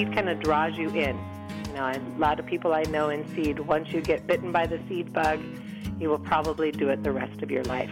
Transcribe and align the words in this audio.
seed 0.00 0.14
kind 0.14 0.28
of 0.30 0.40
draws 0.40 0.74
you 0.76 0.88
in. 0.90 1.18
You 1.68 1.74
know, 1.74 1.86
a 1.86 2.00
lot 2.18 2.40
of 2.40 2.46
people 2.46 2.72
I 2.72 2.82
know 2.84 3.10
in 3.10 3.28
seed, 3.34 3.60
once 3.60 3.92
you 3.92 4.00
get 4.00 4.26
bitten 4.26 4.50
by 4.50 4.66
the 4.66 4.80
seed 4.88 5.12
bug, 5.12 5.40
you 5.98 6.08
will 6.08 6.18
probably 6.18 6.72
do 6.72 6.88
it 6.88 7.02
the 7.02 7.12
rest 7.12 7.42
of 7.42 7.50
your 7.50 7.64
life. 7.64 7.90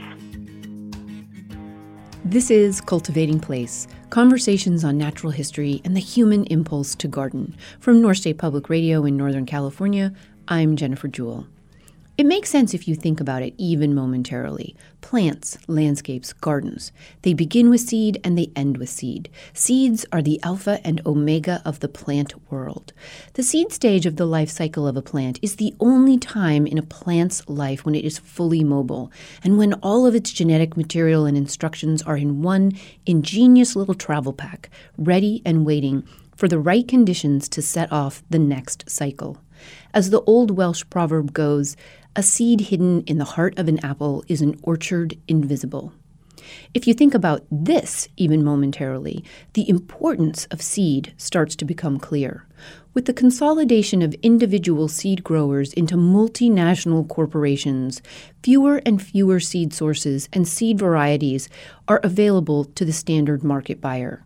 This 2.24 2.50
is 2.50 2.80
Cultivating 2.80 3.40
Place 3.40 3.86
Conversations 4.10 4.84
on 4.84 4.96
Natural 4.96 5.30
History 5.30 5.82
and 5.84 5.94
the 5.94 6.00
Human 6.00 6.44
Impulse 6.44 6.94
to 6.96 7.08
Garden. 7.08 7.54
From 7.78 8.00
North 8.00 8.18
State 8.18 8.38
Public 8.38 8.70
Radio 8.70 9.04
in 9.04 9.16
Northern 9.16 9.44
California, 9.44 10.12
I'm 10.48 10.76
Jennifer 10.76 11.08
Jewell. 11.08 11.46
It 12.18 12.26
makes 12.26 12.50
sense 12.50 12.74
if 12.74 12.88
you 12.88 12.96
think 12.96 13.20
about 13.20 13.44
it 13.44 13.54
even 13.58 13.94
momentarily. 13.94 14.74
Plants, 15.00 15.56
landscapes, 15.68 16.32
gardens. 16.32 16.90
They 17.22 17.32
begin 17.32 17.70
with 17.70 17.80
seed 17.80 18.20
and 18.24 18.36
they 18.36 18.50
end 18.56 18.76
with 18.76 18.88
seed. 18.88 19.30
Seeds 19.54 20.04
are 20.10 20.20
the 20.20 20.40
alpha 20.42 20.80
and 20.82 21.00
omega 21.06 21.62
of 21.64 21.78
the 21.78 21.86
plant 21.86 22.34
world. 22.50 22.92
The 23.34 23.44
seed 23.44 23.70
stage 23.70 24.04
of 24.04 24.16
the 24.16 24.26
life 24.26 24.50
cycle 24.50 24.88
of 24.88 24.96
a 24.96 25.00
plant 25.00 25.38
is 25.42 25.56
the 25.56 25.76
only 25.78 26.18
time 26.18 26.66
in 26.66 26.76
a 26.76 26.82
plant's 26.82 27.48
life 27.48 27.86
when 27.86 27.94
it 27.94 28.04
is 28.04 28.18
fully 28.18 28.64
mobile 28.64 29.12
and 29.44 29.56
when 29.56 29.74
all 29.74 30.04
of 30.04 30.16
its 30.16 30.32
genetic 30.32 30.76
material 30.76 31.24
and 31.24 31.36
instructions 31.36 32.02
are 32.02 32.16
in 32.16 32.42
one 32.42 32.72
ingenious 33.06 33.76
little 33.76 33.94
travel 33.94 34.32
pack, 34.32 34.70
ready 34.96 35.40
and 35.46 35.64
waiting 35.64 36.02
for 36.34 36.48
the 36.48 36.58
right 36.58 36.88
conditions 36.88 37.48
to 37.50 37.62
set 37.62 37.92
off 37.92 38.24
the 38.28 38.40
next 38.40 38.90
cycle. 38.90 39.38
As 39.92 40.10
the 40.10 40.22
old 40.22 40.52
Welsh 40.52 40.84
proverb 40.88 41.32
goes, 41.32 41.76
a 42.18 42.22
seed 42.22 42.62
hidden 42.62 43.04
in 43.04 43.18
the 43.18 43.24
heart 43.24 43.56
of 43.60 43.68
an 43.68 43.78
apple 43.84 44.24
is 44.26 44.42
an 44.42 44.58
orchard 44.64 45.16
invisible. 45.28 45.92
If 46.74 46.84
you 46.84 46.92
think 46.92 47.14
about 47.14 47.46
this 47.48 48.08
even 48.16 48.42
momentarily, 48.42 49.22
the 49.52 49.68
importance 49.68 50.44
of 50.46 50.60
seed 50.60 51.14
starts 51.16 51.54
to 51.54 51.64
become 51.64 52.00
clear. 52.00 52.44
With 52.92 53.04
the 53.04 53.12
consolidation 53.12 54.02
of 54.02 54.14
individual 54.14 54.88
seed 54.88 55.22
growers 55.22 55.72
into 55.74 55.94
multinational 55.94 57.08
corporations, 57.08 58.02
fewer 58.42 58.82
and 58.84 59.00
fewer 59.00 59.38
seed 59.38 59.72
sources 59.72 60.28
and 60.32 60.48
seed 60.48 60.76
varieties 60.76 61.48
are 61.86 62.00
available 62.02 62.64
to 62.64 62.84
the 62.84 62.92
standard 62.92 63.44
market 63.44 63.80
buyer. 63.80 64.24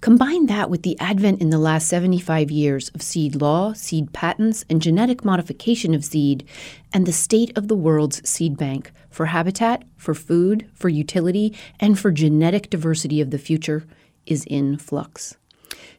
Combine 0.00 0.46
that 0.46 0.70
with 0.70 0.82
the 0.82 0.98
advent 0.98 1.42
in 1.42 1.50
the 1.50 1.58
last 1.58 1.86
75 1.86 2.50
years 2.50 2.88
of 2.94 3.02
seed 3.02 3.34
law, 3.34 3.74
seed 3.74 4.14
patents, 4.14 4.64
and 4.70 4.80
genetic 4.80 5.26
modification 5.26 5.92
of 5.92 6.06
seed, 6.06 6.48
and 6.90 7.04
the 7.04 7.12
state 7.12 7.52
of 7.54 7.68
the 7.68 7.76
world's 7.76 8.26
seed 8.26 8.56
bank 8.56 8.92
for 9.10 9.26
habitat, 9.26 9.82
for 9.98 10.14
food, 10.14 10.66
for 10.72 10.88
utility, 10.88 11.54
and 11.78 11.98
for 11.98 12.10
genetic 12.10 12.70
diversity 12.70 13.20
of 13.20 13.30
the 13.30 13.36
future 13.36 13.84
is 14.24 14.46
in 14.46 14.78
flux. 14.78 15.36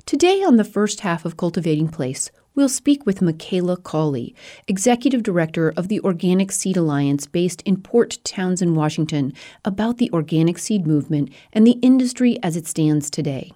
Today, 0.08 0.42
on 0.42 0.56
the 0.56 0.64
first 0.64 1.02
half 1.02 1.24
of 1.24 1.38
Cultivating 1.38 1.88
Place, 1.88 2.32
we'll 2.56 2.70
speak 2.70 3.06
with 3.06 3.22
Micaela 3.22 3.78
Colley, 3.78 4.34
Executive 4.68 5.22
Director 5.22 5.72
of 5.78 5.90
the 5.90 6.00
Organic 6.00 6.52
Seed 6.52 6.76
Alliance 6.76 7.28
based 7.28 7.62
in 7.68 7.80
Port 7.80 8.18
Townsend, 8.24 8.76
Washington, 8.76 9.32
about 9.64 10.00
the 10.00 10.10
organic 10.12 10.58
seed 10.58 10.88
movement 10.88 11.32
and 11.54 11.68
the 11.68 11.78
industry 11.84 12.40
as 12.42 12.56
it 12.56 12.66
stands 12.66 13.12
today. 13.12 13.52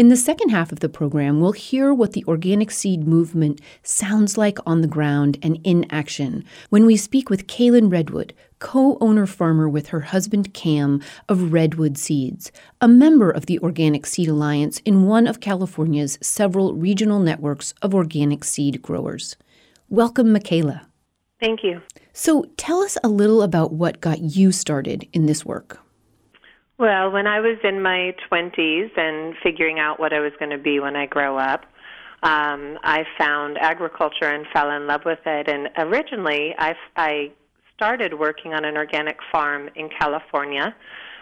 In 0.00 0.08
the 0.08 0.16
second 0.16 0.48
half 0.48 0.72
of 0.72 0.80
the 0.80 0.88
program, 0.88 1.42
we'll 1.42 1.52
hear 1.52 1.92
what 1.92 2.14
the 2.14 2.24
organic 2.26 2.70
seed 2.70 3.06
movement 3.06 3.60
sounds 3.82 4.38
like 4.38 4.56
on 4.64 4.80
the 4.80 4.88
ground 4.88 5.36
and 5.42 5.60
in 5.62 5.84
action 5.90 6.42
when 6.70 6.86
we 6.86 6.96
speak 6.96 7.28
with 7.28 7.46
Kalan 7.46 7.92
Redwood, 7.92 8.32
co 8.60 8.96
owner 9.02 9.26
farmer 9.26 9.68
with 9.68 9.88
her 9.88 10.00
husband 10.00 10.54
Cam 10.54 11.02
of 11.28 11.52
Redwood 11.52 11.98
Seeds, 11.98 12.50
a 12.80 12.88
member 12.88 13.30
of 13.30 13.44
the 13.44 13.58
Organic 13.58 14.06
Seed 14.06 14.28
Alliance 14.28 14.78
in 14.86 15.02
one 15.02 15.26
of 15.26 15.40
California's 15.40 16.18
several 16.22 16.72
regional 16.72 17.20
networks 17.20 17.74
of 17.82 17.94
organic 17.94 18.42
seed 18.42 18.80
growers. 18.80 19.36
Welcome, 19.90 20.32
Micaela. 20.32 20.86
Thank 21.40 21.62
you. 21.62 21.82
So, 22.14 22.46
tell 22.56 22.80
us 22.80 22.96
a 23.04 23.08
little 23.10 23.42
about 23.42 23.74
what 23.74 24.00
got 24.00 24.20
you 24.20 24.50
started 24.50 25.06
in 25.12 25.26
this 25.26 25.44
work. 25.44 25.78
Well, 26.80 27.10
when 27.10 27.26
I 27.26 27.40
was 27.40 27.58
in 27.62 27.82
my 27.82 28.14
20s 28.32 28.96
and 28.96 29.34
figuring 29.42 29.78
out 29.78 30.00
what 30.00 30.14
I 30.14 30.20
was 30.20 30.32
going 30.38 30.50
to 30.50 30.56
be 30.56 30.80
when 30.80 30.96
I 30.96 31.04
grow 31.04 31.36
up, 31.36 31.66
um, 32.22 32.78
I 32.82 33.04
found 33.18 33.58
agriculture 33.58 34.24
and 34.24 34.46
fell 34.50 34.70
in 34.70 34.86
love 34.86 35.02
with 35.04 35.18
it. 35.26 35.46
And 35.46 35.68
originally, 35.76 36.54
I, 36.56 36.74
I 36.96 37.32
started 37.76 38.18
working 38.18 38.54
on 38.54 38.64
an 38.64 38.78
organic 38.78 39.18
farm 39.30 39.68
in 39.74 39.90
California 39.90 40.74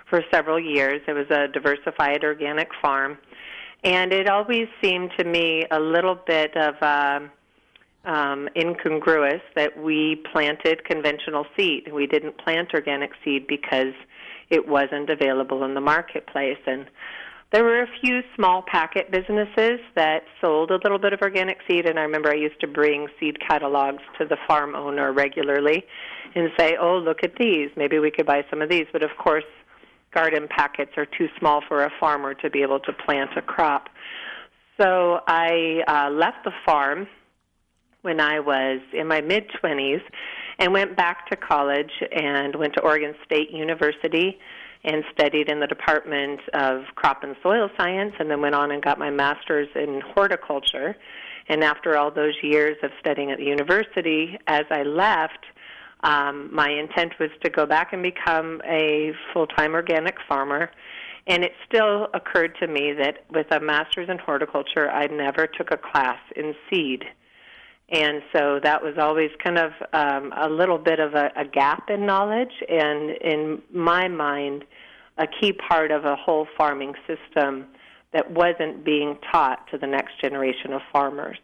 for 0.09 0.23
several 0.33 0.61
years. 0.61 1.01
It 1.09 1.13
was 1.13 1.29
a 1.29 1.49
diversified 1.49 2.23
organic 2.23 2.69
farm. 2.81 3.19
And 3.83 4.13
it 4.13 4.29
always 4.29 4.69
seemed 4.81 5.11
to 5.19 5.25
me 5.25 5.65
a 5.73 5.81
little 5.81 6.21
bit 6.25 6.57
of 6.57 6.75
uh, 6.81 7.19
um, 8.05 8.49
incongruous 8.55 9.43
that 9.57 9.77
we 9.77 10.23
planted 10.33 10.85
conventional 10.85 11.47
seed. 11.57 11.93
We 11.93 12.07
didn't 12.07 12.39
plant 12.39 12.69
organic 12.75 13.11
seed 13.25 13.49
because 13.49 13.95
it 14.51 14.67
wasn't 14.67 15.11
available 15.11 15.65
in 15.65 15.75
the 15.75 15.81
marketplace. 15.81 16.59
And 16.67 16.87
there 17.53 17.65
were 17.65 17.83
a 17.83 17.87
few 18.01 18.21
small 18.37 18.63
packet 18.63 19.11
businesses 19.11 19.81
that 19.95 20.25
sold 20.41 20.71
a 20.71 20.77
little 20.83 20.99
bit 20.99 21.13
of 21.13 21.21
organic 21.23 21.59
seed, 21.69 21.87
and 21.87 21.99
I 21.99 22.03
remember 22.03 22.31
I 22.31 22.37
used 22.37 22.61
to 22.61 22.67
bring 22.67 23.09
seed 23.19 23.39
catalogs 23.47 24.03
to 24.19 24.27
the 24.27 24.37
farm 24.47 24.75
owner 24.75 25.13
regularly 25.13 25.85
and 26.35 26.51
say, 26.59 26.77
"Oh, 26.77 26.99
look 26.99 27.25
at 27.25 27.37
these. 27.37 27.71
Maybe 27.77 27.99
we 27.99 28.11
could 28.11 28.27
buy 28.27 28.45
some 28.51 28.61
of 28.61 28.69
these." 28.69 28.87
But 28.93 29.03
of 29.03 29.17
course, 29.17 29.45
garden 30.13 30.47
packets 30.49 30.93
are 30.97 31.07
too 31.07 31.29
small 31.39 31.63
for 31.67 31.85
a 31.85 31.91
farmer 31.99 32.35
to 32.35 32.51
be 32.51 32.63
able 32.63 32.81
to 32.81 32.93
plant 32.93 33.31
a 33.37 33.43
crop. 33.43 33.89
So 34.81 35.21
I 35.27 35.83
uh, 35.89 36.11
left 36.11 36.45
the 36.45 36.53
farm 36.67 37.09
when 38.03 38.21
I 38.21 38.41
was 38.41 38.81
in 38.93 39.07
my 39.09 39.21
mid 39.21 39.49
20s 39.63 40.03
and 40.59 40.73
went 40.73 40.97
back 40.97 41.27
to 41.29 41.37
college 41.37 41.93
and 42.13 42.55
went 42.57 42.75
to 42.75 42.81
Oregon 42.81 43.15
State 43.25 43.51
University 43.51 44.39
and 44.85 45.05
studied 45.13 45.51
in 45.51 45.61
the 45.61 45.67
Department 45.67 46.41
of 46.55 46.83
Crop 46.95 47.23
and 47.23 47.37
Soil 47.43 47.69
Science 47.77 48.15
and 48.19 48.31
then 48.31 48.41
went 48.41 48.55
on 48.55 48.71
and 48.71 48.83
got 48.83 48.99
my 48.99 49.11
master's 49.11 49.69
in 49.75 50.01
horticulture. 50.15 50.97
And 51.49 51.65
after 51.65 51.97
all 51.97 52.11
those 52.11 52.35
years 52.43 52.77
of 52.83 52.91
studying 53.01 53.31
at 53.31 53.39
the 53.39 53.45
university, 53.45 54.39
as 54.47 54.65
I 54.71 54.83
left, 54.83 55.47
um, 56.05 56.51
my 56.53 56.71
intent 56.71 57.15
was 57.19 57.31
to 57.43 57.51
go 57.51 57.67
back 57.67 57.93
and 57.93 58.03
become 58.03 58.61
a 58.65 59.13
full 59.33 59.47
time 59.47 59.75
organic 59.75 60.17
farmer. 60.29 60.71
And 61.27 61.45
it 61.45 61.53
still 61.67 62.09
occurred 62.15 62.57
to 62.61 62.67
me 62.67 62.95
that 62.99 63.25
with 63.31 63.51
a 63.51 63.61
master's 63.61 64.09
in 64.09 64.19
horticulture, 64.19 64.91
I 64.91 65.07
never 65.09 65.47
took 65.47 65.71
a 65.71 65.77
class 65.77 66.19
in 66.37 66.55
seed. 66.71 67.05
And 67.91 68.23
so 68.35 68.61
that 68.63 68.83
was 68.83 68.95
always 68.99 69.31
kind 69.43 69.59
of 69.59 69.73
um, 69.95 70.33
a 70.37 70.49
little 70.49 70.77
bit 70.77 71.01
of 71.01 71.15
a, 71.15 71.31
a 71.37 71.45
gap 71.47 71.89
in 71.89 72.05
knowledge, 72.05 72.53
and 72.69 73.11
in 73.23 73.63
my 73.73 74.09
mind, 74.09 74.65
a 75.17 75.27
key 75.27 75.53
part 75.53 75.91
of 75.91 76.05
a 76.05 76.15
whole 76.15 76.47
farming 76.57 76.95
system 77.07 77.67
that 78.13 78.31
wasn't 78.31 78.85
being 78.85 79.19
taught 79.33 79.67
to 79.71 79.79
the 79.79 79.87
next 79.87 80.21
generation 80.21 80.73
of 80.73 80.83
farmers. 80.93 81.39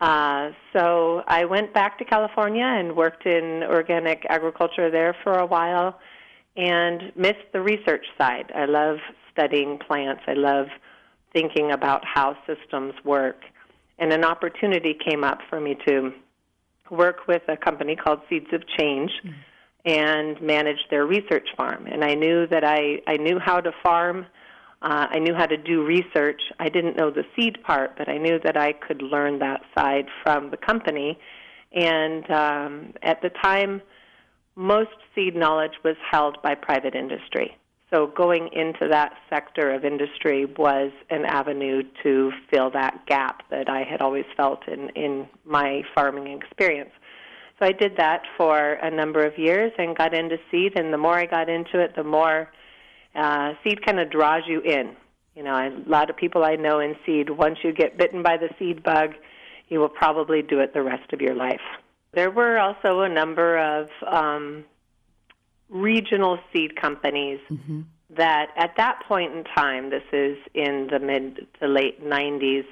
Uh, 0.00 0.50
so 0.72 1.22
I 1.26 1.44
went 1.44 1.74
back 1.74 1.98
to 1.98 2.04
California 2.04 2.64
and 2.64 2.94
worked 2.94 3.26
in 3.26 3.64
organic 3.64 4.24
agriculture 4.28 4.90
there 4.90 5.16
for 5.24 5.32
a 5.32 5.46
while 5.46 5.98
and 6.56 7.12
missed 7.16 7.52
the 7.52 7.60
research 7.60 8.06
side. 8.16 8.52
I 8.54 8.66
love 8.66 8.98
studying 9.32 9.78
plants. 9.78 10.22
I 10.26 10.34
love 10.34 10.66
thinking 11.32 11.72
about 11.72 12.04
how 12.04 12.36
systems 12.46 12.94
work 13.04 13.40
and 13.98 14.12
an 14.12 14.24
opportunity 14.24 14.94
came 14.94 15.24
up 15.24 15.38
for 15.48 15.60
me 15.60 15.76
to 15.86 16.12
work 16.90 17.26
with 17.26 17.42
a 17.48 17.56
company 17.56 17.96
called 17.96 18.20
Seeds 18.28 18.52
of 18.52 18.62
Change 18.78 19.10
mm-hmm. 19.24 19.38
and 19.84 20.40
manage 20.40 20.78
their 20.90 21.06
research 21.06 21.48
farm. 21.56 21.86
And 21.86 22.04
I 22.04 22.14
knew 22.14 22.46
that 22.46 22.64
I, 22.64 23.00
I 23.06 23.16
knew 23.16 23.38
how 23.38 23.60
to 23.60 23.72
farm. 23.82 24.26
Uh, 24.80 25.06
I 25.10 25.18
knew 25.18 25.34
how 25.34 25.46
to 25.46 25.56
do 25.56 25.84
research. 25.84 26.40
I 26.60 26.68
didn't 26.68 26.96
know 26.96 27.10
the 27.10 27.24
seed 27.36 27.62
part, 27.64 27.98
but 27.98 28.08
I 28.08 28.16
knew 28.16 28.38
that 28.44 28.56
I 28.56 28.72
could 28.72 29.02
learn 29.02 29.40
that 29.40 29.62
side 29.76 30.06
from 30.22 30.50
the 30.50 30.56
company. 30.56 31.18
And 31.72 32.30
um, 32.30 32.94
at 33.02 33.20
the 33.20 33.30
time, 33.42 33.82
most 34.54 34.90
seed 35.14 35.34
knowledge 35.36 35.72
was 35.84 35.96
held 36.10 36.40
by 36.42 36.54
private 36.54 36.94
industry. 36.94 37.56
So 37.90 38.06
going 38.06 38.50
into 38.52 38.86
that 38.90 39.14
sector 39.30 39.72
of 39.72 39.84
industry 39.84 40.44
was 40.44 40.92
an 41.08 41.24
avenue 41.24 41.82
to 42.02 42.32
fill 42.50 42.70
that 42.72 43.06
gap 43.06 43.42
that 43.50 43.70
I 43.70 43.82
had 43.82 44.02
always 44.02 44.26
felt 44.36 44.68
in, 44.68 44.90
in 44.90 45.26
my 45.46 45.82
farming 45.94 46.28
experience. 46.28 46.90
So 47.58 47.66
I 47.66 47.72
did 47.72 47.96
that 47.96 48.22
for 48.36 48.74
a 48.74 48.90
number 48.90 49.24
of 49.24 49.38
years 49.38 49.72
and 49.78 49.96
got 49.96 50.14
into 50.14 50.36
seed, 50.50 50.78
and 50.78 50.92
the 50.92 50.98
more 50.98 51.14
I 51.14 51.26
got 51.26 51.48
into 51.48 51.80
it, 51.80 51.96
the 51.96 52.04
more 52.04 52.50
uh, 53.14 53.54
seed 53.64 53.84
kind 53.84 53.98
of 53.98 54.10
draws 54.10 54.42
you 54.46 54.60
in. 54.60 54.94
You 55.34 55.44
know, 55.44 55.54
a 55.54 55.70
lot 55.88 56.10
of 56.10 56.16
people 56.16 56.44
I 56.44 56.56
know 56.56 56.80
in 56.80 56.94
seed, 57.06 57.30
once 57.30 57.58
you 57.64 57.72
get 57.72 57.96
bitten 57.96 58.22
by 58.22 58.36
the 58.36 58.48
seed 58.58 58.82
bug, 58.82 59.14
you 59.68 59.80
will 59.80 59.88
probably 59.88 60.42
do 60.42 60.60
it 60.60 60.74
the 60.74 60.82
rest 60.82 61.12
of 61.12 61.20
your 61.20 61.34
life. 61.34 61.60
There 62.12 62.30
were 62.30 62.58
also 62.58 63.00
a 63.00 63.08
number 63.08 63.58
of 63.58 63.88
um, 64.06 64.64
regional 65.68 66.38
seed 66.52 66.80
companies 66.80 67.40
mm-hmm. 67.50 67.82
that 68.16 68.48
at 68.56 68.74
that 68.76 69.02
point 69.06 69.34
in 69.34 69.44
time, 69.44 69.90
this 69.90 70.02
is 70.12 70.36
in 70.54 70.88
the 70.90 70.98
mid 70.98 71.46
to 71.60 71.68
late 71.68 72.02
90s, 72.04 72.64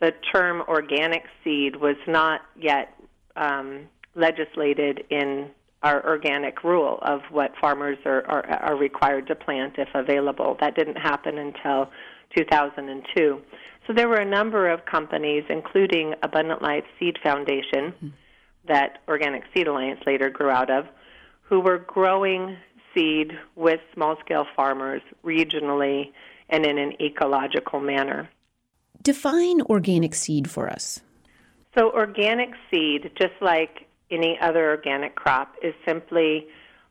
the 0.00 0.12
term 0.32 0.62
organic 0.68 1.24
seed 1.44 1.76
was 1.76 1.96
not 2.06 2.40
yet 2.56 2.94
um, 3.36 3.88
legislated 4.14 5.04
in 5.10 5.50
our 5.82 6.06
organic 6.06 6.62
rule 6.62 6.98
of 7.02 7.20
what 7.30 7.52
farmers 7.60 7.98
are, 8.04 8.26
are, 8.26 8.46
are 8.46 8.76
required 8.76 9.26
to 9.26 9.34
plant 9.34 9.74
if 9.78 9.88
available. 9.94 10.56
That 10.60 10.74
didn't 10.74 10.96
happen 10.96 11.38
until 11.38 11.90
2002. 12.36 13.40
So 13.86 13.92
there 13.94 14.08
were 14.08 14.16
a 14.16 14.28
number 14.28 14.68
of 14.70 14.84
companies, 14.84 15.44
including 15.48 16.14
Abundant 16.22 16.62
Life 16.62 16.84
Seed 16.98 17.18
Foundation, 17.22 17.92
mm-hmm. 17.92 18.08
that 18.68 18.98
Organic 19.08 19.42
Seed 19.54 19.68
Alliance 19.68 20.00
later 20.06 20.28
grew 20.28 20.50
out 20.50 20.70
of, 20.70 20.84
who 21.50 21.58
were 21.60 21.78
growing 21.78 22.56
seed 22.94 23.32
with 23.56 23.80
small 23.92 24.16
scale 24.24 24.46
farmers 24.56 25.02
regionally 25.24 26.12
and 26.48 26.64
in 26.64 26.78
an 26.78 26.92
ecological 27.02 27.80
manner. 27.80 28.30
Define 29.02 29.60
organic 29.62 30.14
seed 30.14 30.48
for 30.48 30.70
us. 30.70 31.00
So, 31.76 31.90
organic 31.92 32.50
seed, 32.70 33.10
just 33.20 33.34
like 33.40 33.88
any 34.10 34.38
other 34.40 34.70
organic 34.70 35.16
crop, 35.16 35.54
is 35.62 35.74
simply 35.86 36.46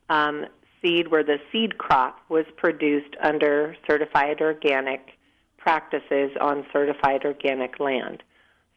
um, 0.09 0.45
seed 0.81 1.09
where 1.09 1.23
the 1.23 1.37
seed 1.51 1.77
crop 1.77 2.19
was 2.29 2.45
produced 2.57 3.15
under 3.23 3.75
certified 3.89 4.41
organic 4.41 5.11
practices 5.57 6.31
on 6.39 6.65
certified 6.71 7.23
organic 7.25 7.79
land. 7.79 8.23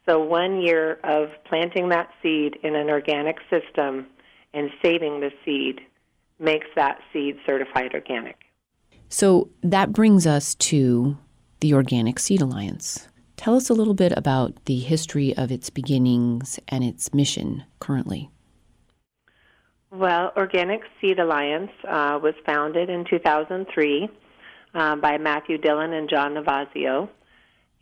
So, 0.09 0.21
one 0.21 0.61
year 0.61 0.99
of 1.05 1.29
planting 1.45 1.89
that 1.91 2.11
seed 2.23 2.59
in 2.63 2.75
an 2.75 2.91
organic 2.91 3.37
system 3.51 4.07
and 4.55 4.71
saving 4.83 5.21
the 5.21 5.31
seed 5.45 5.81
makes 6.39 6.67
that 6.77 6.99
seed 7.13 7.37
certified 7.47 7.95
organic. 7.95 8.37
So, 9.09 9.51
that 9.63 9.93
brings 9.93 10.27
us 10.27 10.55
to 10.57 11.19
the 11.61 11.75
Organic 11.75 12.19
Seed 12.19 12.41
Alliance. 12.41 13.09
Tell 13.37 13.57
us 13.57 13.69
a 13.69 13.75
little 13.75 13.95
bit 13.95 14.13
about 14.17 14.65
the 14.65 14.79
history 14.79 15.37
of 15.37 15.53
its 15.53 15.69
beginnings 15.69 16.59
and 16.69 16.83
its 16.83 17.13
mission 17.13 17.65
currently. 17.79 18.31
Well, 19.91 20.33
Organic 20.37 20.81
Seed 21.01 21.19
Alliance 21.19 21.71
uh, 21.87 22.19
was 22.23 22.35
founded 22.47 22.89
in 22.89 23.05
2003 23.05 24.09
uh, 24.75 24.97
by 24.97 25.19
Matthew 25.19 25.59
Dillon 25.59 25.93
and 25.93 26.09
John 26.09 26.35
Navazio. 26.35 27.09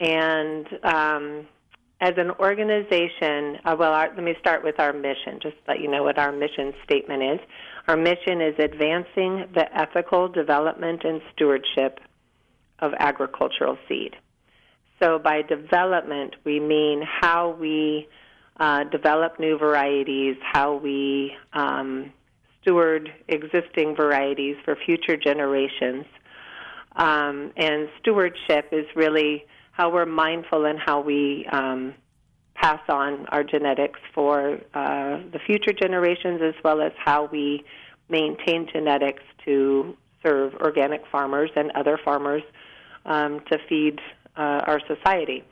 And 0.00 0.66
um, 0.82 1.46
as 2.00 2.14
an 2.16 2.30
organization, 2.40 3.58
uh, 3.64 3.76
well, 3.78 3.92
our, 3.92 4.08
let 4.14 4.24
me 4.24 4.34
start 4.40 4.64
with 4.64 4.80
our 4.80 4.92
mission, 4.92 5.38
just 5.42 5.56
to 5.56 5.62
let 5.68 5.80
you 5.80 5.90
know 5.90 6.02
what 6.02 6.18
our 6.18 6.32
mission 6.32 6.72
statement 6.84 7.22
is. 7.22 7.40
Our 7.88 7.96
mission 7.96 8.40
is 8.40 8.54
advancing 8.58 9.46
the 9.54 9.66
ethical 9.74 10.28
development 10.28 11.04
and 11.04 11.20
stewardship 11.34 12.00
of 12.78 12.92
agricultural 12.98 13.76
seed. 13.86 14.16
So 15.02 15.18
by 15.18 15.42
development, 15.42 16.36
we 16.44 16.58
mean 16.58 17.02
how 17.02 17.50
we 17.50 18.08
uh, 18.58 18.84
develop 18.84 19.38
new 19.38 19.58
varieties, 19.58 20.36
how 20.42 20.76
we 20.76 21.32
um, 21.52 22.12
steward 22.62 23.10
existing 23.28 23.94
varieties 23.94 24.56
for 24.64 24.76
future 24.86 25.16
generations. 25.16 26.04
Um, 26.96 27.52
and 27.56 27.88
stewardship 28.00 28.68
is 28.72 28.86
really 28.96 29.44
how 29.72 29.90
we're 29.92 30.06
mindful 30.06 30.64
and 30.64 30.78
how 30.78 31.00
we 31.00 31.46
um, 31.52 31.94
pass 32.54 32.80
on 32.88 33.26
our 33.26 33.42
genetics 33.42 34.00
for 34.14 34.58
uh, 34.74 35.18
the 35.32 35.40
future 35.46 35.72
generations, 35.72 36.40
as 36.42 36.54
well 36.62 36.80
as 36.80 36.92
how 36.96 37.26
we 37.26 37.64
maintain 38.08 38.68
genetics 38.72 39.22
to 39.44 39.96
serve 40.22 40.54
organic 40.56 41.02
farmers 41.10 41.50
and 41.56 41.70
other 41.72 41.98
farmers 42.04 42.42
um, 43.06 43.40
to 43.50 43.58
feed 43.68 44.00
uh, 44.36 44.60
our 44.66 44.80
society. 44.86 45.44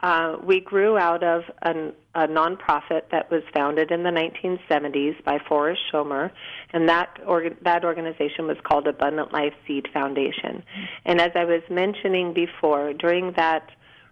Uh, 0.00 0.36
we 0.42 0.58
grew 0.60 0.98
out 0.98 1.22
of 1.22 1.42
an, 1.62 1.92
a 2.14 2.28
nonprofit 2.28 3.02
that 3.10 3.30
was 3.30 3.42
founded 3.54 3.90
in 3.90 4.02
the 4.02 4.10
1970s 4.10 5.22
by 5.24 5.38
Forest 5.48 5.80
Shomer, 5.92 6.30
and 6.72 6.88
that 6.88 7.18
orga- 7.26 7.56
that 7.62 7.84
organization 7.84 8.46
was 8.46 8.58
called 8.64 8.86
Abundant 8.86 9.32
Life 9.32 9.54
Seed 9.66 9.88
Foundation. 9.92 10.62
And 11.06 11.20
as 11.20 11.30
I 11.34 11.44
was 11.44 11.62
mentioning 11.70 12.34
before, 12.34 12.92
during 12.92 13.32
that 13.36 13.70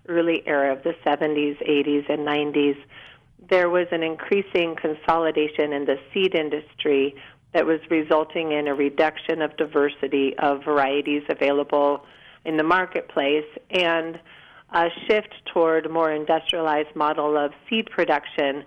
early 0.09 0.43
era 0.47 0.73
of 0.73 0.83
the 0.83 0.95
70s, 1.05 1.59
80s, 1.69 2.09
and 2.09 2.27
90s, 2.27 2.77
there 3.51 3.69
was 3.69 3.87
an 3.93 4.03
increasing 4.03 4.77
consolidation 4.77 5.73
in 5.73 5.85
the 5.85 5.99
seed 6.13 6.35
industry 6.35 7.15
that 7.53 7.67
was 7.67 7.81
resulting 7.91 8.53
in 8.53 8.69
a 8.69 8.75
reduction 8.75 9.43
of 9.43 9.57
diversity 9.57 10.35
of 10.39 10.65
varieties 10.65 11.23
available 11.29 12.05
in 12.45 12.57
the 12.57 12.63
marketplace 12.63 13.45
and 13.71 14.19
a 14.73 14.89
shift 15.07 15.35
toward 15.53 15.87
a 15.87 15.89
more 15.89 16.13
industrialized 16.13 16.95
model 16.95 17.37
of 17.37 17.53
seed 17.69 17.87
production 17.87 18.65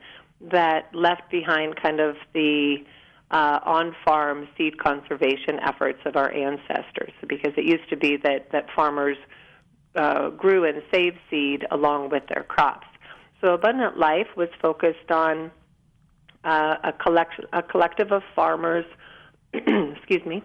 that 0.51 0.94
left 0.94 1.29
behind 1.31 1.75
kind 1.81 2.00
of 2.00 2.15
the 2.33 2.77
uh, 3.31 3.59
on-farm 3.63 4.47
seed 4.57 4.77
conservation 4.77 5.59
efforts 5.61 6.00
of 6.05 6.15
our 6.15 6.31
ancestors. 6.31 7.11
Because 7.27 7.53
it 7.57 7.65
used 7.65 7.89
to 7.89 7.97
be 7.97 8.17
that 8.17 8.51
that 8.51 8.67
farmers 8.75 9.17
uh, 9.95 10.29
grew 10.29 10.65
and 10.65 10.81
saved 10.94 11.17
seed 11.29 11.65
along 11.71 12.09
with 12.09 12.23
their 12.27 12.44
crops. 12.44 12.88
So 13.41 13.53
Abundant 13.53 13.97
Life 13.97 14.27
was 14.35 14.50
focused 14.61 15.11
on 15.11 15.51
uh, 16.44 16.75
a, 16.83 16.94
collect- 16.94 17.45
a 17.53 17.61
collective 17.61 18.11
of 18.11 18.21
farmers, 18.35 18.85
excuse 19.53 20.25
me, 20.25 20.44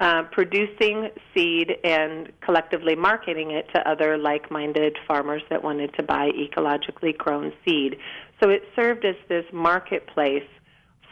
uh, 0.00 0.22
producing 0.32 1.10
seed 1.34 1.76
and 1.84 2.32
collectively 2.40 2.94
marketing 2.96 3.50
it 3.50 3.68
to 3.74 3.86
other 3.86 4.16
like 4.16 4.50
minded 4.50 4.96
farmers 5.06 5.42
that 5.50 5.62
wanted 5.62 5.92
to 5.94 6.02
buy 6.02 6.30
ecologically 6.30 7.16
grown 7.16 7.52
seed. 7.64 7.96
So 8.42 8.48
it 8.48 8.62
served 8.74 9.04
as 9.04 9.16
this 9.28 9.44
marketplace 9.52 10.48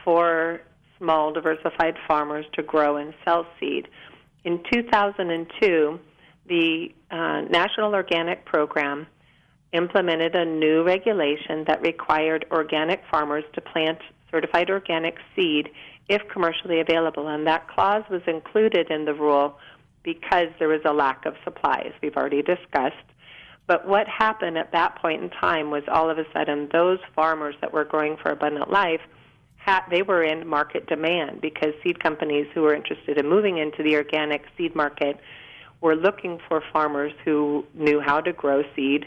for 0.03 0.63
small 0.99 1.33
diversified 1.35 1.97
farmers 2.09 2.47
to 2.55 2.63
grow 2.63 2.97
and 2.97 3.13
sell 3.25 3.47
seed. 3.61 3.89
In 4.45 4.63
2002, 4.73 6.01
the 6.49 6.89
uh, 7.11 7.43
National 7.43 7.95
Organic 7.95 8.47
Program 8.47 9.07
implemented 9.73 10.35
a 10.35 10.47
new 10.47 10.83
regulation 10.83 11.65
that 11.67 11.83
required 11.83 12.47
organic 12.51 13.03
farmers 13.11 13.45
to 13.53 13.61
plant 13.61 13.99
certified 14.31 14.71
organic 14.71 15.17
seed 15.37 15.69
if 16.09 16.23
commercially 16.29 16.81
available. 16.81 17.29
And 17.29 17.47
that 17.47 17.69
clause 17.69 18.05
was 18.11 18.23
included 18.27 18.91
in 18.91 19.05
the 19.05 19.15
rule 19.15 19.59
because 20.03 20.49
there 20.59 20.69
was 20.69 20.81
a 20.85 20.93
lack 20.93 21.27
of 21.27 21.35
supplies, 21.45 21.93
we've 22.03 22.17
already 22.17 22.43
discussed. 22.43 22.97
But 23.67 23.87
what 23.87 24.09
happened 24.09 24.57
at 24.57 24.73
that 24.73 24.97
point 24.97 25.23
in 25.23 25.29
time 25.29 25.71
was 25.71 25.83
all 25.89 26.09
of 26.09 26.19
a 26.19 26.25
sudden 26.33 26.69
those 26.73 26.99
farmers 27.15 27.55
that 27.61 27.73
were 27.73 27.85
growing 27.85 28.17
for 28.17 28.31
abundant 28.31 28.71
life 28.71 29.03
they 29.91 30.03
were 30.03 30.23
in 30.23 30.47
market 30.47 30.87
demand 30.87 31.41
because 31.41 31.75
seed 31.83 32.03
companies 32.03 32.47
who 32.55 32.63
were 32.63 32.75
interested 32.75 33.19
in 33.19 33.29
moving 33.29 33.59
into 33.59 33.83
the 33.83 33.97
organic 33.97 34.45
seed 34.57 34.75
market 34.75 35.19
were 35.81 35.95
looking 35.95 36.39
for 36.49 36.63
farmers 36.73 37.13
who 37.25 37.65
knew 37.75 38.01
how 38.01 38.21
to 38.21 38.33
grow 38.33 38.63
seed 38.75 39.07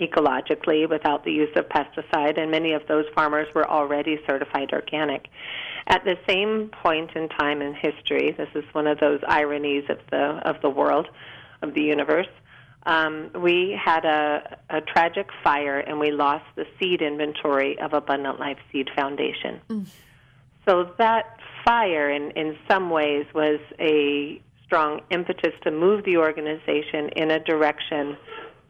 ecologically 0.00 0.88
without 0.88 1.24
the 1.24 1.30
use 1.30 1.54
of 1.54 1.68
pesticide, 1.68 2.38
and 2.38 2.50
many 2.50 2.72
of 2.72 2.82
those 2.88 3.04
farmers 3.14 3.46
were 3.54 3.68
already 3.68 4.18
certified 4.26 4.70
organic. 4.72 5.28
At 5.92 6.04
the 6.04 6.16
same 6.26 6.70
point 6.82 7.10
in 7.14 7.28
time 7.28 7.60
in 7.60 7.74
history, 7.74 8.34
this 8.38 8.48
is 8.54 8.64
one 8.72 8.86
of 8.86 8.98
those 8.98 9.20
ironies 9.28 9.84
of 9.90 9.98
the 10.10 10.40
of 10.48 10.56
the 10.62 10.70
world, 10.70 11.06
of 11.60 11.74
the 11.74 11.82
universe. 11.82 12.32
Um, 12.84 13.30
we 13.34 13.78
had 13.78 14.06
a, 14.06 14.56
a 14.70 14.80
tragic 14.80 15.28
fire, 15.44 15.80
and 15.80 16.00
we 16.00 16.10
lost 16.10 16.46
the 16.56 16.64
seed 16.78 17.02
inventory 17.02 17.78
of 17.78 17.92
Abundant 17.92 18.40
Life 18.40 18.56
Seed 18.72 18.88
Foundation. 18.96 19.60
Mm. 19.68 19.86
So 20.66 20.94
that 20.96 21.36
fire, 21.62 22.10
in 22.10 22.30
in 22.30 22.56
some 22.66 22.88
ways, 22.88 23.26
was 23.34 23.60
a 23.78 24.40
strong 24.64 25.02
impetus 25.10 25.52
to 25.64 25.70
move 25.70 26.06
the 26.06 26.16
organization 26.16 27.10
in 27.16 27.30
a 27.32 27.38
direction 27.38 28.16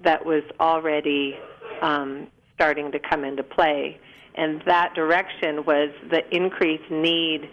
that 0.02 0.26
was 0.26 0.42
already 0.58 1.38
um, 1.82 2.26
starting 2.56 2.90
to 2.90 2.98
come 2.98 3.22
into 3.22 3.44
play. 3.44 4.00
And 4.34 4.62
that 4.66 4.94
direction 4.94 5.64
was 5.64 5.90
the 6.10 6.22
increased 6.34 6.90
need 6.90 7.48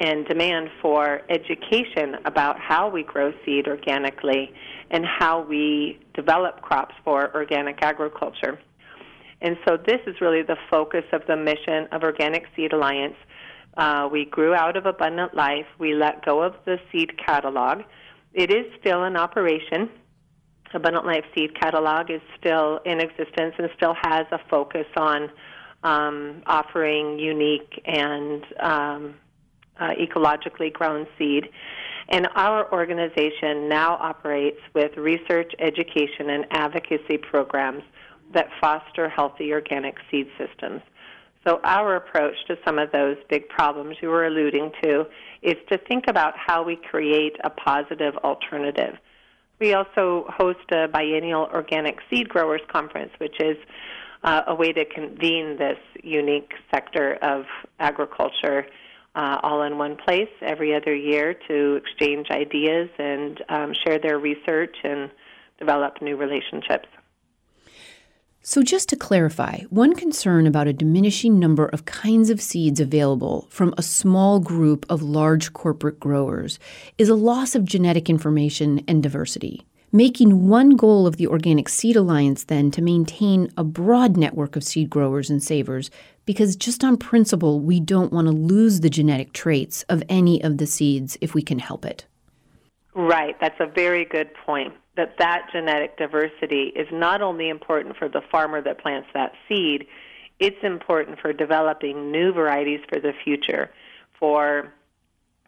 and 0.00 0.26
demand 0.26 0.70
for 0.80 1.20
education 1.28 2.16
about 2.24 2.58
how 2.58 2.88
we 2.88 3.02
grow 3.02 3.32
seed 3.44 3.68
organically 3.68 4.52
and 4.90 5.04
how 5.04 5.42
we 5.42 6.00
develop 6.14 6.62
crops 6.62 6.94
for 7.04 7.34
organic 7.34 7.82
agriculture. 7.82 8.58
And 9.42 9.56
so 9.66 9.76
this 9.76 10.00
is 10.06 10.20
really 10.20 10.42
the 10.42 10.56
focus 10.70 11.04
of 11.12 11.22
the 11.26 11.36
mission 11.36 11.86
of 11.92 12.02
Organic 12.02 12.44
Seed 12.54 12.72
Alliance. 12.72 13.16
Uh, 13.76 14.08
we 14.10 14.24
grew 14.24 14.54
out 14.54 14.76
of 14.76 14.86
Abundant 14.86 15.34
Life. 15.34 15.66
We 15.78 15.94
let 15.94 16.24
go 16.24 16.42
of 16.42 16.54
the 16.64 16.78
seed 16.90 17.12
catalog. 17.24 17.82
It 18.34 18.50
is 18.50 18.66
still 18.80 19.04
in 19.04 19.16
operation. 19.16 19.90
Abundant 20.72 21.04
Life 21.04 21.24
Seed 21.34 21.58
Catalog 21.60 22.10
is 22.10 22.20
still 22.38 22.78
in 22.84 23.00
existence 23.00 23.54
and 23.58 23.68
still 23.76 23.94
has 24.02 24.26
a 24.30 24.38
focus 24.48 24.86
on 24.96 25.28
um, 25.82 26.42
offering 26.46 27.18
unique 27.18 27.80
and 27.84 28.44
um, 28.60 29.14
uh, 29.78 29.90
ecologically 29.90 30.72
grown 30.72 31.06
seed. 31.18 31.48
And 32.08 32.28
our 32.34 32.70
organization 32.72 33.68
now 33.68 33.94
operates 33.94 34.60
with 34.74 34.96
research, 34.96 35.52
education, 35.58 36.28
and 36.30 36.44
advocacy 36.50 37.18
programs 37.18 37.82
that 38.34 38.48
foster 38.60 39.08
healthy 39.08 39.52
organic 39.52 39.96
seed 40.10 40.28
systems. 40.36 40.82
So, 41.46 41.60
our 41.64 41.96
approach 41.96 42.34
to 42.48 42.58
some 42.66 42.78
of 42.78 42.92
those 42.92 43.16
big 43.30 43.48
problems 43.48 43.96
you 44.02 44.08
were 44.08 44.26
alluding 44.26 44.72
to 44.82 45.06
is 45.40 45.56
to 45.70 45.78
think 45.78 46.04
about 46.06 46.34
how 46.36 46.62
we 46.62 46.76
create 46.76 47.36
a 47.42 47.48
positive 47.48 48.14
alternative. 48.18 48.96
We 49.58 49.72
also 49.72 50.26
host 50.28 50.70
a 50.70 50.88
biennial 50.88 51.48
organic 51.52 51.98
seed 52.10 52.28
growers 52.28 52.60
conference, 52.68 53.12
which 53.18 53.40
is 53.40 53.56
uh, 54.22 54.42
a 54.46 54.54
way 54.54 54.72
to 54.72 54.84
convene 54.84 55.56
this 55.58 55.78
unique 56.02 56.52
sector 56.72 57.14
of 57.22 57.44
agriculture 57.78 58.66
uh, 59.14 59.38
all 59.42 59.62
in 59.62 59.76
one 59.78 59.96
place 59.96 60.28
every 60.40 60.74
other 60.74 60.94
year 60.94 61.34
to 61.48 61.76
exchange 61.76 62.28
ideas 62.30 62.88
and 62.98 63.42
um, 63.48 63.72
share 63.84 63.98
their 63.98 64.18
research 64.18 64.76
and 64.84 65.10
develop 65.58 66.00
new 66.00 66.16
relationships. 66.16 66.88
So, 68.42 68.62
just 68.62 68.88
to 68.88 68.96
clarify, 68.96 69.60
one 69.68 69.94
concern 69.94 70.46
about 70.46 70.66
a 70.66 70.72
diminishing 70.72 71.38
number 71.38 71.66
of 71.66 71.84
kinds 71.84 72.30
of 72.30 72.40
seeds 72.40 72.80
available 72.80 73.46
from 73.50 73.74
a 73.76 73.82
small 73.82 74.40
group 74.40 74.86
of 74.88 75.02
large 75.02 75.52
corporate 75.52 76.00
growers 76.00 76.58
is 76.96 77.10
a 77.10 77.14
loss 77.14 77.54
of 77.54 77.66
genetic 77.66 78.08
information 78.08 78.82
and 78.88 79.02
diversity. 79.02 79.66
Making 79.92 80.46
one 80.46 80.76
goal 80.76 81.04
of 81.04 81.16
the 81.16 81.26
Organic 81.26 81.68
Seed 81.68 81.96
Alliance, 81.96 82.44
then, 82.44 82.70
to 82.70 82.80
maintain 82.80 83.52
a 83.56 83.64
broad 83.64 84.16
network 84.16 84.54
of 84.54 84.62
seed 84.62 84.88
growers 84.88 85.28
and 85.30 85.42
savers, 85.42 85.90
because 86.24 86.54
just 86.54 86.84
on 86.84 86.96
principle, 86.96 87.58
we 87.58 87.80
don't 87.80 88.12
want 88.12 88.28
to 88.28 88.32
lose 88.32 88.80
the 88.80 88.90
genetic 88.90 89.32
traits 89.32 89.82
of 89.88 90.04
any 90.08 90.40
of 90.44 90.58
the 90.58 90.66
seeds 90.66 91.18
if 91.20 91.34
we 91.34 91.42
can 91.42 91.58
help 91.58 91.84
it. 91.84 92.06
Right, 92.94 93.34
that's 93.40 93.58
a 93.58 93.66
very 93.66 94.04
good 94.04 94.32
point 94.46 94.74
that 94.96 95.16
that 95.18 95.48
genetic 95.52 95.96
diversity 95.96 96.72
is 96.76 96.86
not 96.92 97.20
only 97.20 97.48
important 97.48 97.96
for 97.96 98.08
the 98.08 98.20
farmer 98.30 98.62
that 98.62 98.80
plants 98.80 99.08
that 99.12 99.32
seed, 99.48 99.88
it's 100.38 100.62
important 100.62 101.18
for 101.18 101.32
developing 101.32 102.12
new 102.12 102.32
varieties 102.32 102.80
for 102.88 103.00
the 103.00 103.12
future, 103.24 103.72
for 104.20 104.72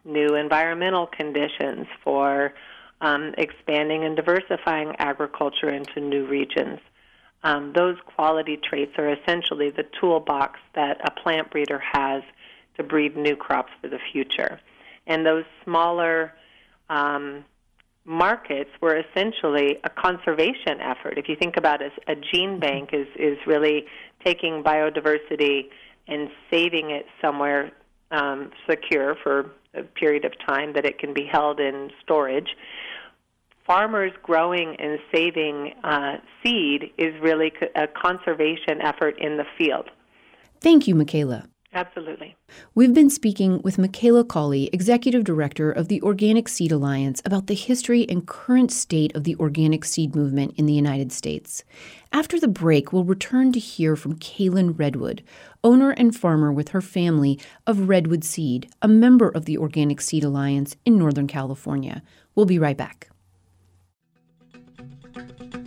new 0.05 0.35
environmental 0.35 1.07
conditions, 1.07 1.87
for 2.03 2.53
um, 3.03 3.35
expanding 3.37 4.05
and 4.05 4.17
diversifying 4.17 4.95
agriculture 4.99 5.69
into 5.69 6.01
new 6.01 6.25
regions. 6.27 6.79
Um, 7.43 7.73
those 7.75 7.97
quality 8.07 8.57
traits 8.57 8.93
are 8.97 9.13
essentially 9.13 9.71
the 9.71 9.85
toolbox 10.01 10.61
that 10.75 11.01
a 11.05 11.11
plant 11.11 11.51
breeder 11.51 11.83
has 11.93 12.23
to 12.77 12.85
breed 12.85 13.17
new 13.17 13.37
crops 13.37 13.73
for 13.83 13.89
the 13.89 13.99
future. 14.13 14.61
And 15.07 15.27
those 15.27 15.45
smaller 15.65 16.33
um, 16.89 17.45
markets 18.05 18.71
were 18.81 18.97
essentially 18.97 19.79
a 19.83 19.91
conservation 19.91 20.81
effort. 20.81 21.19
If 21.19 21.29
you 21.29 21.35
think 21.35 21.57
about 21.57 21.83
it, 21.83 21.93
a 22.07 22.15
gene 22.15 22.51
mm-hmm. 22.51 22.61
bank 22.61 22.91
is, 22.93 23.09
is 23.17 23.39
really 23.47 23.87
taking 24.25 24.63
biodiversity 24.63 25.69
and 26.07 26.31
saving 26.51 26.91
it 26.91 27.07
somewhere 27.21 27.73
um, 28.13 28.51
secure 28.71 29.17
for 29.23 29.51
a 29.75 29.83
period 29.83 30.25
of 30.25 30.33
time 30.47 30.75
that 30.75 30.85
it 30.85 30.99
can 30.99 31.15
be 31.15 31.25
held 31.25 31.59
in 31.59 31.91
storage. 32.03 32.57
Farmers 33.67 34.13
growing 34.23 34.77
and 34.79 34.99
saving 35.15 35.75
uh, 35.85 36.17
seed 36.43 36.93
is 36.99 37.15
really 37.21 37.53
a 37.77 37.87
conservation 37.87 38.81
effort 38.81 39.19
in 39.19 39.37
the 39.37 39.45
field. 39.57 39.89
Thank 40.61 40.89
you, 40.89 40.95
Micaela. 40.95 41.49
Absolutely. 41.75 42.37
We've 42.75 42.93
been 42.93 43.09
speaking 43.09 43.63
with 43.63 43.79
Micaela 43.79 44.25
Colley, 44.25 44.69
Executive 44.75 45.25
Director 45.25 45.73
of 45.73 45.89
the 45.89 46.03
Organic 46.03 46.47
Seed 46.49 46.71
Alliance, 46.71 47.23
about 47.25 47.47
the 47.47 47.55
history 47.55 48.07
and 48.11 48.27
current 48.27 48.71
state 48.71 49.17
of 49.17 49.25
the 49.25 49.37
organic 49.37 49.87
seed 49.87 50.15
movement 50.15 50.53
in 50.59 50.67
the 50.67 50.75
United 50.75 51.13
States. 51.13 51.65
After 52.13 52.39
the 52.39 52.49
break, 52.49 52.93
we'll 52.93 53.05
return 53.05 53.53
to 53.53 53.59
hear 53.59 53.97
from 53.97 54.19
Kalan 54.19 54.79
Redwood, 54.79 55.23
owner 55.65 55.93
and 55.93 56.15
farmer 56.15 56.53
with 56.53 56.71
her 56.71 56.83
family 56.83 57.41
of 57.67 57.89
Redwood 57.89 58.23
Seed, 58.25 58.69
a 58.83 58.89
member 58.89 59.31
of 59.31 59.47
the 59.47 59.57
Organic 59.57 60.03
Seed 60.03 60.25
Alliance 60.25 60.77
in 60.85 60.99
Northern 60.99 61.27
California. 61.27 62.03
We'll 62.35 62.45
be 62.45 62.59
right 62.59 62.77
back 62.77 63.12
thank 65.15 65.55
you 65.55 65.62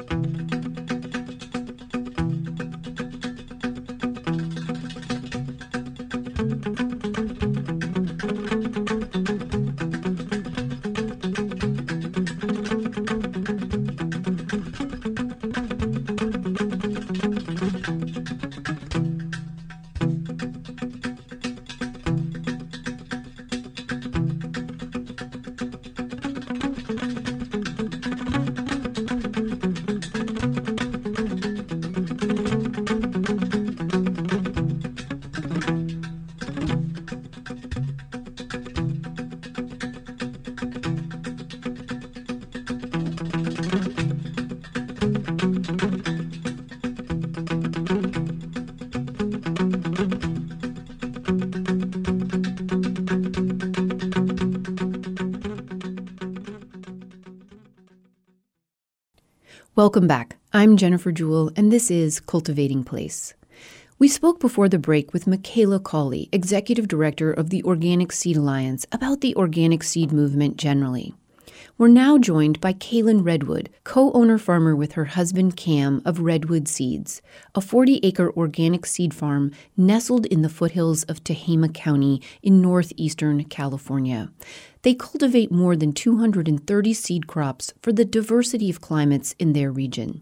Welcome 59.77 60.07
back. 60.07 60.37
I'm 60.53 60.77
Jennifer 60.77 61.11
Jewell, 61.11 61.51
and 61.57 61.69
this 61.69 61.91
is 61.91 62.21
Cultivating 62.21 62.85
Place. 62.85 63.33
We 63.99 64.07
spoke 64.07 64.39
before 64.39 64.69
the 64.69 64.79
break 64.79 65.11
with 65.11 65.27
Micaela 65.27 65.81
Colley, 65.81 66.29
Executive 66.31 66.87
Director 66.87 67.29
of 67.29 67.49
the 67.49 67.61
Organic 67.65 68.13
Seed 68.13 68.37
Alliance, 68.37 68.85
about 68.93 69.19
the 69.19 69.35
organic 69.35 69.83
seed 69.83 70.13
movement 70.13 70.55
generally. 70.55 71.13
We're 71.77 71.89
now 71.89 72.17
joined 72.17 72.61
by 72.61 72.71
Kalan 72.71 73.25
Redwood, 73.25 73.69
co 73.83 74.13
owner 74.13 74.37
farmer 74.37 74.73
with 74.73 74.93
her 74.93 75.03
husband 75.03 75.57
Cam 75.57 76.01
of 76.05 76.21
Redwood 76.21 76.69
Seeds, 76.69 77.21
a 77.53 77.59
40 77.59 77.99
acre 78.01 78.31
organic 78.31 78.85
seed 78.85 79.13
farm 79.13 79.51
nestled 79.75 80.25
in 80.27 80.41
the 80.41 80.47
foothills 80.47 81.03
of 81.03 81.21
Tehama 81.25 81.73
County 81.73 82.21
in 82.41 82.61
northeastern 82.61 83.43
California. 83.43 84.31
They 84.83 84.93
cultivate 84.93 85.51
more 85.51 85.75
than 85.75 85.91
230 85.91 86.93
seed 86.93 87.27
crops 87.27 87.73
for 87.81 87.91
the 87.91 88.05
diversity 88.05 88.69
of 88.69 88.79
climates 88.79 89.35
in 89.37 89.51
their 89.51 89.69
region. 89.69 90.21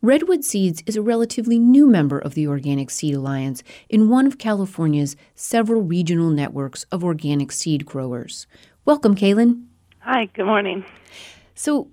Redwood 0.00 0.42
Seeds 0.42 0.82
is 0.84 0.96
a 0.96 1.02
relatively 1.02 1.60
new 1.60 1.86
member 1.86 2.18
of 2.18 2.34
the 2.34 2.48
Organic 2.48 2.90
Seed 2.90 3.14
Alliance 3.14 3.62
in 3.88 4.08
one 4.08 4.26
of 4.26 4.36
California's 4.36 5.14
several 5.36 5.82
regional 5.82 6.30
networks 6.30 6.86
of 6.90 7.04
organic 7.04 7.52
seed 7.52 7.86
growers. 7.86 8.48
Welcome, 8.84 9.14
Kalan. 9.14 9.66
Hi, 10.04 10.24
good 10.34 10.46
morning. 10.46 10.84
So, 11.54 11.88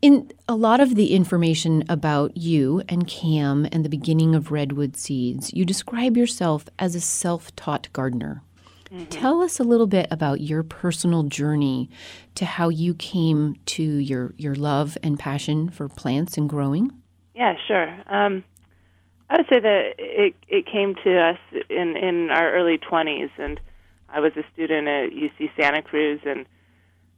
in 0.00 0.32
a 0.48 0.54
lot 0.54 0.80
of 0.80 0.94
the 0.94 1.12
information 1.14 1.84
about 1.90 2.34
you 2.34 2.82
and 2.88 3.06
Cam 3.06 3.66
and 3.70 3.84
the 3.84 3.90
beginning 3.90 4.34
of 4.34 4.50
Redwood 4.50 4.96
Seeds, 4.96 5.52
you 5.52 5.66
describe 5.66 6.16
yourself 6.16 6.64
as 6.78 6.94
a 6.94 7.02
self 7.02 7.54
taught 7.56 7.92
gardener. 7.92 8.42
Mm-hmm. 8.90 9.04
Tell 9.10 9.42
us 9.42 9.60
a 9.60 9.62
little 9.62 9.86
bit 9.86 10.08
about 10.10 10.40
your 10.40 10.62
personal 10.62 11.24
journey 11.24 11.90
to 12.36 12.46
how 12.46 12.70
you 12.70 12.94
came 12.94 13.56
to 13.66 13.82
your, 13.82 14.32
your 14.38 14.54
love 14.54 14.96
and 15.02 15.18
passion 15.18 15.68
for 15.68 15.86
plants 15.86 16.38
and 16.38 16.48
growing. 16.48 16.90
Yeah, 17.34 17.56
sure. 17.68 17.90
Um, 18.06 18.42
I 19.28 19.36
would 19.36 19.46
say 19.50 19.60
that 19.60 19.92
it, 19.98 20.34
it 20.48 20.64
came 20.64 20.94
to 21.04 21.18
us 21.18 21.38
in, 21.68 21.98
in 21.98 22.30
our 22.30 22.54
early 22.54 22.78
20s, 22.78 23.30
and 23.36 23.60
I 24.08 24.20
was 24.20 24.32
a 24.36 24.44
student 24.54 24.88
at 24.88 25.10
UC 25.10 25.50
Santa 25.60 25.82
Cruz, 25.82 26.20
and 26.24 26.46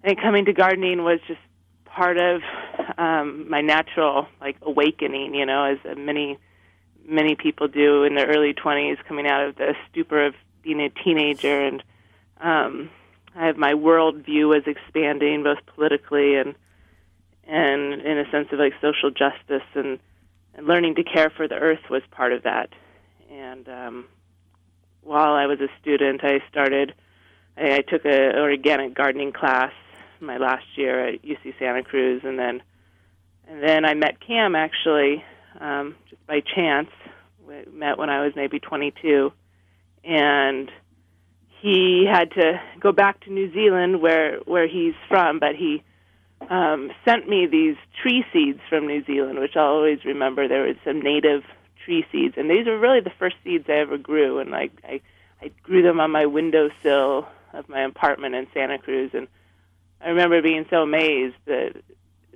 I 0.03 0.09
think 0.09 0.21
coming 0.21 0.47
to 0.47 0.53
gardening 0.53 1.05
was 1.05 1.21
just 1.29 1.41
part 1.85 2.19
of 2.19 2.43
um, 2.99 3.49
my 3.49 3.61
natural 3.61 4.27
like 4.41 4.57
awakening. 4.63 5.35
You 5.35 5.47
know, 5.47 5.65
as 5.65 5.97
many 5.97 6.39
many 7.07 7.37
people 7.37 7.69
do 7.69 8.05
in 8.05 8.15
their 8.15 8.27
early 8.27 8.55
20s, 8.55 8.97
coming 9.07 9.27
out 9.27 9.45
of 9.49 9.57
the 9.57 9.75
stupor 9.91 10.27
of 10.27 10.35
being 10.63 10.81
a 10.81 10.89
teenager, 10.89 11.61
and 11.61 11.83
um, 12.41 12.91
I 13.37 13.47
have 13.47 13.57
my 13.57 13.75
worldview 13.75 14.49
was 14.49 14.63
expanding 14.67 15.45
both 15.45 15.59
politically 15.67 16.35
and 16.35 16.55
and 17.47 18.03
in 18.03 18.19
a 18.19 18.31
sense 18.31 18.49
of 18.53 18.59
like 18.59 18.73
social 18.81 19.11
justice 19.11 19.67
and, 19.75 19.99
and 20.55 20.67
learning 20.67 20.97
to 20.97 21.05
care 21.05 21.31
for 21.31 21.47
the 21.47 21.57
earth 21.57 21.91
was 21.91 22.03
part 22.11 22.33
of 22.33 22.45
that. 22.45 22.71
And 23.31 23.69
um, 23.69 24.05
while 25.03 25.33
I 25.33 25.47
was 25.47 25.61
a 25.61 25.69
student, 25.81 26.25
I 26.25 26.41
started 26.51 26.95
I, 27.57 27.77
I 27.77 27.81
took 27.83 28.05
a 28.05 28.39
organic 28.39 28.95
gardening 28.95 29.33
class 29.33 29.73
my 30.23 30.39
last 30.39 30.65
year 30.77 31.09
at 31.09 31.23
UC 31.23 31.59
Santa 31.59 31.83
Cruz, 31.83 32.23
and 32.25 32.39
then 32.39 32.63
and 33.49 33.63
then 33.63 33.85
I 33.85 33.95
met 33.95 34.19
Cam 34.27 34.55
actually 34.55 35.25
um, 35.61 35.97
just 36.09 36.27
by 36.27 36.41
chance. 36.41 36.89
We 37.47 37.65
met 37.73 37.99
when 37.99 38.09
I 38.09 38.25
was 38.25 38.33
maybe 38.37 38.61
22, 38.61 39.33
and 40.05 40.71
he 41.61 42.07
had 42.11 42.31
to 42.33 42.61
go 42.81 42.93
back 42.93 43.21
to 43.25 43.33
New 43.33 43.53
Zealand 43.53 44.01
where 44.01 44.39
where 44.41 44.69
he's 44.69 44.95
from, 45.09 45.39
but 45.39 45.55
he 45.57 45.83
um, 46.51 46.91
sent 47.05 47.29
me 47.29 47.47
these 47.47 47.77
tree 48.03 48.25
seeds 48.33 48.61
from 48.69 48.87
New 48.87 49.05
Zealand, 49.05 49.39
which 49.39 49.57
I'll 49.57 49.67
always 49.67 50.05
remember. 50.05 50.49
There 50.49 50.65
was 50.65 50.77
some 50.85 51.01
native 51.01 51.43
tree 51.85 52.05
seeds, 52.11 52.35
and 52.37 52.51
these 52.51 52.67
were 52.67 52.79
really 52.79 53.01
the 53.01 53.13
first 53.19 53.37
seeds 53.45 53.65
I 53.69 53.75
ever 53.75 53.99
grew, 53.99 54.39
and 54.39 54.55
I 54.55 54.71
I, 54.85 55.01
I 55.41 55.51
grew 55.63 55.83
them 55.83 56.01
on 56.01 56.11
my 56.11 56.27
windowsill 56.27 57.27
of 57.53 57.69
my 57.69 57.83
apartment 57.83 58.35
in 58.35 58.47
Santa 58.55 58.79
Cruz, 58.79 59.11
and 59.15 59.29
I 60.03 60.09
remember 60.09 60.43
being 60.43 60.67
so 60.69 60.83
amazed 60.83 61.37
that, 61.47 61.75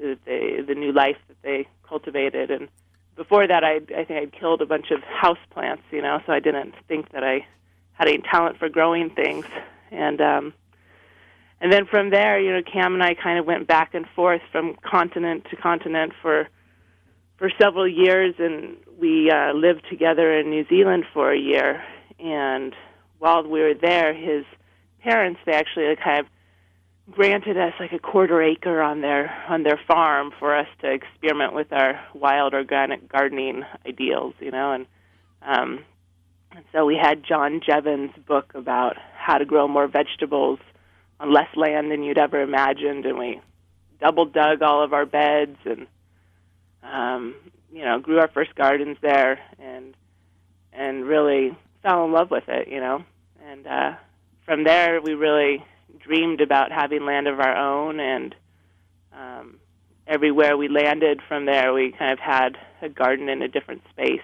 that 0.00 0.18
they, 0.24 0.60
the 0.66 0.74
new 0.74 0.92
life 0.92 1.16
that 1.28 1.36
they 1.42 1.66
cultivated, 1.88 2.50
and 2.50 2.68
before 3.16 3.46
that, 3.46 3.64
I 3.64 3.76
I 3.96 4.04
think 4.04 4.10
I'd 4.10 4.32
killed 4.32 4.62
a 4.62 4.66
bunch 4.66 4.90
of 4.90 5.02
house 5.02 5.38
plants, 5.50 5.82
you 5.90 6.02
know, 6.02 6.20
so 6.26 6.32
I 6.32 6.40
didn't 6.40 6.74
think 6.86 7.10
that 7.12 7.24
I 7.24 7.46
had 7.92 8.08
any 8.08 8.18
talent 8.18 8.58
for 8.58 8.68
growing 8.68 9.10
things, 9.10 9.46
and 9.90 10.20
um, 10.20 10.54
and 11.60 11.72
then 11.72 11.86
from 11.86 12.10
there, 12.10 12.38
you 12.38 12.52
know, 12.52 12.62
Cam 12.62 12.94
and 12.94 13.02
I 13.02 13.14
kind 13.14 13.38
of 13.38 13.46
went 13.46 13.66
back 13.66 13.94
and 13.94 14.06
forth 14.14 14.42
from 14.52 14.76
continent 14.82 15.46
to 15.50 15.56
continent 15.56 16.12
for 16.20 16.48
for 17.38 17.50
several 17.58 17.88
years, 17.88 18.34
and 18.38 18.76
we 18.98 19.30
uh, 19.30 19.52
lived 19.52 19.84
together 19.90 20.38
in 20.38 20.50
New 20.50 20.66
Zealand 20.68 21.04
for 21.12 21.32
a 21.32 21.38
year. 21.38 21.82
And 22.18 22.74
while 23.18 23.42
we 23.42 23.60
were 23.60 23.74
there, 23.74 24.14
his 24.14 24.44
parents 25.00 25.40
they 25.46 25.52
actually 25.52 25.94
kind 25.96 26.20
of 26.20 26.26
granted 27.10 27.56
us 27.56 27.72
like 27.78 27.92
a 27.92 27.98
quarter 27.98 28.42
acre 28.42 28.82
on 28.82 29.00
their 29.00 29.32
on 29.48 29.62
their 29.62 29.80
farm 29.86 30.32
for 30.38 30.56
us 30.56 30.66
to 30.80 30.90
experiment 30.90 31.54
with 31.54 31.72
our 31.72 32.00
wild 32.14 32.54
organic 32.54 33.08
gardening 33.08 33.64
ideals, 33.86 34.34
you 34.40 34.50
know, 34.50 34.72
and 34.72 34.86
um, 35.42 35.84
and 36.52 36.64
so 36.72 36.84
we 36.84 36.96
had 36.96 37.22
John 37.22 37.60
Jeavons' 37.60 38.12
book 38.26 38.52
about 38.54 38.96
how 39.14 39.38
to 39.38 39.44
grow 39.44 39.68
more 39.68 39.86
vegetables 39.86 40.58
on 41.20 41.32
less 41.32 41.48
land 41.54 41.90
than 41.90 42.02
you'd 42.02 42.18
ever 42.18 42.40
imagined, 42.40 43.06
and 43.06 43.18
we 43.18 43.40
double 44.00 44.26
dug 44.26 44.62
all 44.62 44.82
of 44.82 44.92
our 44.92 45.06
beds 45.06 45.56
and 45.64 45.86
um, 46.82 47.34
you 47.72 47.84
know 47.84 48.00
grew 48.00 48.18
our 48.18 48.28
first 48.28 48.54
gardens 48.54 48.96
there, 49.00 49.38
and 49.58 49.94
and 50.72 51.04
really 51.04 51.56
fell 51.82 52.04
in 52.04 52.12
love 52.12 52.30
with 52.30 52.48
it, 52.48 52.68
you 52.68 52.80
know, 52.80 53.04
and 53.48 53.66
uh, 53.66 53.92
from 54.44 54.64
there 54.64 55.00
we 55.00 55.14
really 55.14 55.64
dreamed 55.98 56.40
about 56.40 56.72
having 56.72 57.04
land 57.04 57.28
of 57.28 57.40
our 57.40 57.56
own, 57.56 58.00
and 58.00 58.34
um, 59.12 59.58
everywhere 60.06 60.56
we 60.56 60.68
landed 60.68 61.20
from 61.28 61.46
there, 61.46 61.72
we 61.72 61.92
kind 61.92 62.12
of 62.12 62.18
had 62.18 62.56
a 62.82 62.88
garden 62.88 63.28
in 63.28 63.42
a 63.42 63.48
different 63.48 63.82
space. 63.90 64.20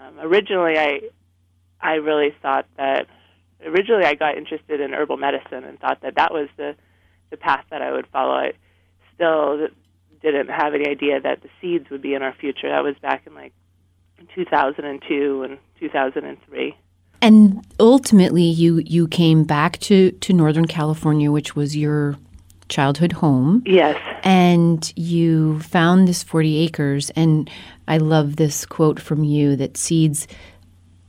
Um, 0.00 0.18
originally, 0.20 0.78
I 0.78 1.00
I 1.80 1.94
really 1.94 2.34
thought 2.42 2.66
that 2.76 3.06
originally 3.64 4.04
I 4.04 4.14
got 4.14 4.36
interested 4.36 4.80
in 4.80 4.92
herbal 4.92 5.16
medicine 5.16 5.64
and 5.64 5.78
thought 5.78 6.00
that 6.02 6.16
that 6.16 6.32
was 6.32 6.48
the 6.56 6.74
the 7.30 7.36
path 7.36 7.64
that 7.70 7.82
I 7.82 7.92
would 7.92 8.06
follow. 8.08 8.32
I 8.32 8.52
still 9.14 9.68
didn't 10.22 10.48
have 10.48 10.74
any 10.74 10.88
idea 10.88 11.20
that 11.20 11.42
the 11.42 11.48
seeds 11.60 11.90
would 11.90 12.02
be 12.02 12.14
in 12.14 12.22
our 12.22 12.34
future. 12.34 12.68
That 12.68 12.82
was 12.82 12.96
back 13.00 13.26
in 13.26 13.34
like 13.34 13.52
2002 14.34 15.42
and 15.42 15.58
2003. 15.78 16.76
And 17.20 17.64
ultimately, 17.80 18.44
you 18.44 18.78
you 18.84 19.08
came 19.08 19.44
back 19.44 19.78
to 19.80 20.12
to 20.12 20.32
Northern 20.32 20.66
California, 20.66 21.30
which 21.30 21.56
was 21.56 21.76
your 21.76 22.16
childhood 22.68 23.12
home. 23.12 23.62
Yes. 23.66 23.98
And 24.24 24.92
you 24.96 25.58
found 25.60 26.06
this 26.06 26.22
40 26.22 26.58
acres. 26.58 27.10
And 27.16 27.50
I 27.86 27.96
love 27.98 28.36
this 28.36 28.66
quote 28.66 29.00
from 29.00 29.24
you 29.24 29.56
that 29.56 29.76
seeds 29.76 30.28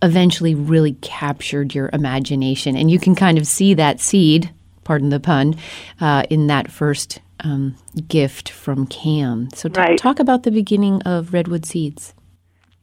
eventually 0.02 0.56
really 0.56 0.94
captured 1.02 1.76
your 1.76 1.90
imagination. 1.92 2.76
And 2.78 2.90
you 2.90 3.00
can 3.00 3.16
kind 3.16 3.38
of 3.38 3.46
see 3.46 3.74
that 3.74 4.00
seed, 4.00 4.50
pardon 4.86 5.10
the 5.10 5.20
pun, 5.20 5.58
uh, 6.00 6.24
in 6.30 6.48
that 6.48 6.72
first 6.72 7.20
um, 7.42 7.76
gift 8.08 8.50
from 8.50 8.88
Cam. 8.88 9.50
So 9.54 9.68
t- 9.70 9.80
Right. 9.80 9.98
talk 9.98 10.20
about 10.20 10.44
the 10.44 10.52
beginning 10.52 11.02
of 11.02 11.34
Redwood 11.34 11.66
Seeds. 11.66 12.14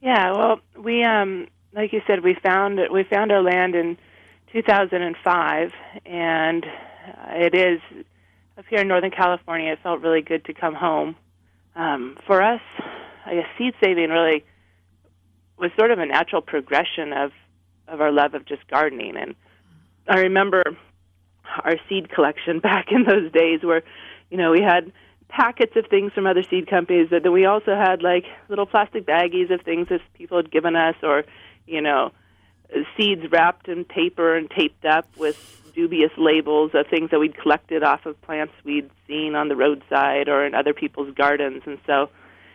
Yeah, 0.03 0.33
well, 0.33 0.61
we 0.79 1.03
um 1.03 1.49
like 1.77 1.93
you 1.93 2.01
said 2.07 2.25
we 2.25 2.35
found 2.35 2.81
we 2.91 3.05
found 3.05 3.31
our 3.31 3.43
land 3.43 3.75
in 3.75 3.99
2005 4.53 5.73
and 6.07 6.65
uh, 6.65 6.69
it 7.35 7.55
is 7.55 7.81
up 8.59 8.65
here 8.69 8.81
in 8.81 8.89
Northern 8.89 9.11
California 9.11 9.73
it 9.73 9.79
felt 9.83 10.01
really 10.01 10.23
good 10.23 10.45
to 10.47 10.55
come 10.55 10.75
home. 10.75 11.15
Um 11.77 12.17
for 12.27 12.43
us, 12.43 12.63
I 13.27 13.35
guess 13.35 13.47
seed 13.59 13.75
saving 13.85 14.11
really 14.11 14.45
was 15.59 15.71
sort 15.79 15.91
of 15.91 15.99
a 15.99 16.07
natural 16.07 16.41
progression 16.41 17.13
of 17.13 17.31
of 17.87 18.01
our 18.01 18.11
love 18.11 18.35
of 18.35 18.47
just 18.47 18.67
gardening 18.69 19.17
and 19.17 19.35
I 20.09 20.21
remember 20.21 20.65
our 21.63 21.77
seed 21.89 22.09
collection 22.09 22.59
back 22.71 22.87
in 22.91 23.05
those 23.05 23.31
days 23.33 23.63
where 23.63 23.83
you 24.31 24.39
know 24.39 24.51
we 24.51 24.63
had 24.63 24.93
packets 25.29 25.73
of 25.77 25.85
things 25.91 26.13
from 26.13 26.27
other 26.27 26.43
seed 26.43 26.71
companies 26.71 27.09
but 27.11 27.23
then 27.23 27.33
we 27.33 27.45
also 27.45 27.75
had 27.77 28.01
like 28.01 28.25
little 28.49 28.65
plastic 28.65 29.05
baggies 29.05 29.53
of 29.53 29.61
things 29.61 29.89
that 29.89 30.01
people 30.15 30.39
had 30.39 30.51
given 30.51 30.75
us 30.75 30.95
or 31.03 31.25
you 31.67 31.81
know 31.81 32.13
seeds 32.97 33.23
wrapped 33.31 33.69
in 33.69 33.85
paper 33.85 34.37
and 34.37 34.51
taped 34.51 34.85
up 34.85 35.07
with 35.17 35.37
dubious 35.75 36.11
labels 36.17 36.71
of 36.75 36.87
things 36.89 37.11
that 37.11 37.21
we'd 37.21 37.37
collected 37.37 37.83
off 37.83 38.07
of 38.07 38.21
plants 38.23 38.55
we'd 38.65 38.91
seen 39.07 39.35
on 39.35 39.49
the 39.49 39.57
roadside 39.57 40.29
or 40.29 40.45
in 40.45 40.55
other 40.55 40.73
people's 40.73 41.15
gardens. 41.15 41.63
And 41.67 41.79
so 41.87 42.09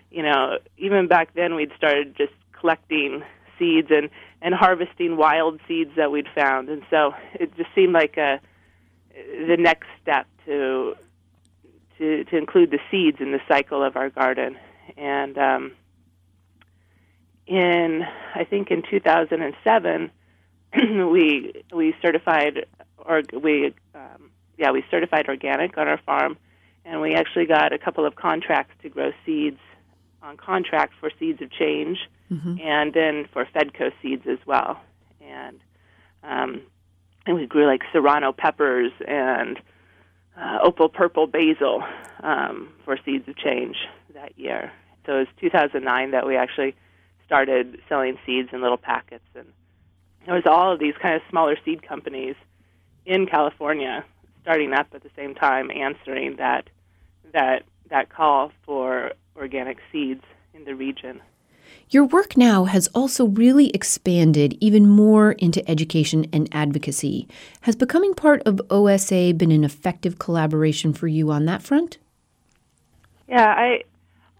you 0.09 0.23
know 0.23 0.57
even 0.77 1.07
back 1.07 1.33
then 1.33 1.55
we'd 1.55 1.71
started 1.77 2.15
just 2.17 2.33
collecting 2.59 3.23
seeds 3.57 3.89
and 3.91 4.09
and 4.41 4.55
harvesting 4.55 5.17
wild 5.17 5.59
seeds 5.67 5.91
that 5.95 6.11
we'd 6.11 6.27
found. 6.33 6.69
And 6.69 6.83
so 6.89 7.13
it 7.35 7.55
just 7.55 7.69
seemed 7.75 7.93
like 7.93 8.17
a 8.17 8.39
the 9.13 9.57
next 9.57 9.87
step 10.01 10.27
to 10.45 10.95
to 11.99 12.23
to 12.25 12.37
include 12.37 12.71
the 12.71 12.79
seeds 12.89 13.17
in 13.19 13.31
the 13.31 13.41
cycle 13.47 13.83
of 13.83 13.95
our 13.95 14.09
garden. 14.09 14.57
And 14.97 15.37
um 15.37 15.71
in 17.51 18.03
I 18.33 18.45
think 18.45 18.71
in 18.71 18.81
2007 18.89 20.11
we 21.11 21.63
we 21.73 21.93
certified 22.01 22.65
or 22.97 23.23
we 23.33 23.73
um, 23.93 24.31
yeah 24.57 24.71
we 24.71 24.83
certified 24.89 25.27
organic 25.27 25.77
on 25.77 25.87
our 25.87 25.99
farm 26.05 26.37
and 26.85 27.01
we 27.01 27.13
actually 27.13 27.45
got 27.45 27.73
a 27.73 27.77
couple 27.77 28.05
of 28.05 28.15
contracts 28.15 28.73
to 28.81 28.89
grow 28.89 29.11
seeds 29.25 29.59
on 30.23 30.37
contract 30.37 30.93
for 30.99 31.11
seeds 31.19 31.41
of 31.41 31.51
change 31.51 31.97
and 32.61 32.93
then 32.93 33.27
for 33.33 33.45
Fedco 33.45 33.91
seeds 34.01 34.25
as 34.27 34.39
well. 34.45 34.79
And 35.19 35.59
um, 36.23 36.61
and 37.25 37.35
we 37.35 37.45
grew 37.47 37.65
like 37.65 37.81
serrano 37.91 38.31
peppers 38.31 38.91
and 39.05 39.59
uh, 40.37 40.59
opal 40.63 40.87
purple 40.87 41.27
basil 41.27 41.83
um, 42.23 42.69
for 42.85 42.97
seeds 43.03 43.27
of 43.27 43.35
change 43.35 43.75
that 44.13 44.37
year. 44.39 44.71
So 45.05 45.15
it 45.15 45.19
was 45.19 45.27
2009 45.41 46.11
that 46.11 46.25
we 46.25 46.37
actually 46.37 46.75
started 47.31 47.79
selling 47.87 48.17
seeds 48.25 48.49
in 48.51 48.61
little 48.61 48.75
packets 48.75 49.23
and 49.35 49.47
there 50.25 50.35
was 50.35 50.43
all 50.45 50.73
of 50.73 50.79
these 50.79 50.95
kind 51.01 51.15
of 51.15 51.21
smaller 51.29 51.55
seed 51.63 51.81
companies 51.81 52.35
in 53.05 53.25
California 53.25 54.03
starting 54.41 54.73
up 54.73 54.87
at 54.93 55.01
the 55.01 55.09
same 55.15 55.33
time 55.33 55.71
answering 55.71 56.35
that 56.35 56.69
that 57.31 57.63
that 57.89 58.09
call 58.09 58.51
for 58.65 59.13
organic 59.37 59.77
seeds 59.93 60.23
in 60.53 60.65
the 60.65 60.75
region. 60.75 61.21
Your 61.89 62.03
work 62.03 62.35
now 62.35 62.65
has 62.65 62.87
also 62.87 63.27
really 63.27 63.69
expanded 63.69 64.57
even 64.59 64.89
more 64.89 65.31
into 65.33 65.67
education 65.71 66.25
and 66.33 66.49
advocacy. 66.51 67.29
Has 67.61 67.77
becoming 67.77 68.13
part 68.13 68.41
of 68.45 68.61
OSA 68.69 69.35
been 69.37 69.51
an 69.51 69.63
effective 69.63 70.19
collaboration 70.19 70.91
for 70.91 71.07
you 71.07 71.31
on 71.31 71.45
that 71.45 71.61
front? 71.61 71.97
Yeah, 73.29 73.47
I 73.47 73.83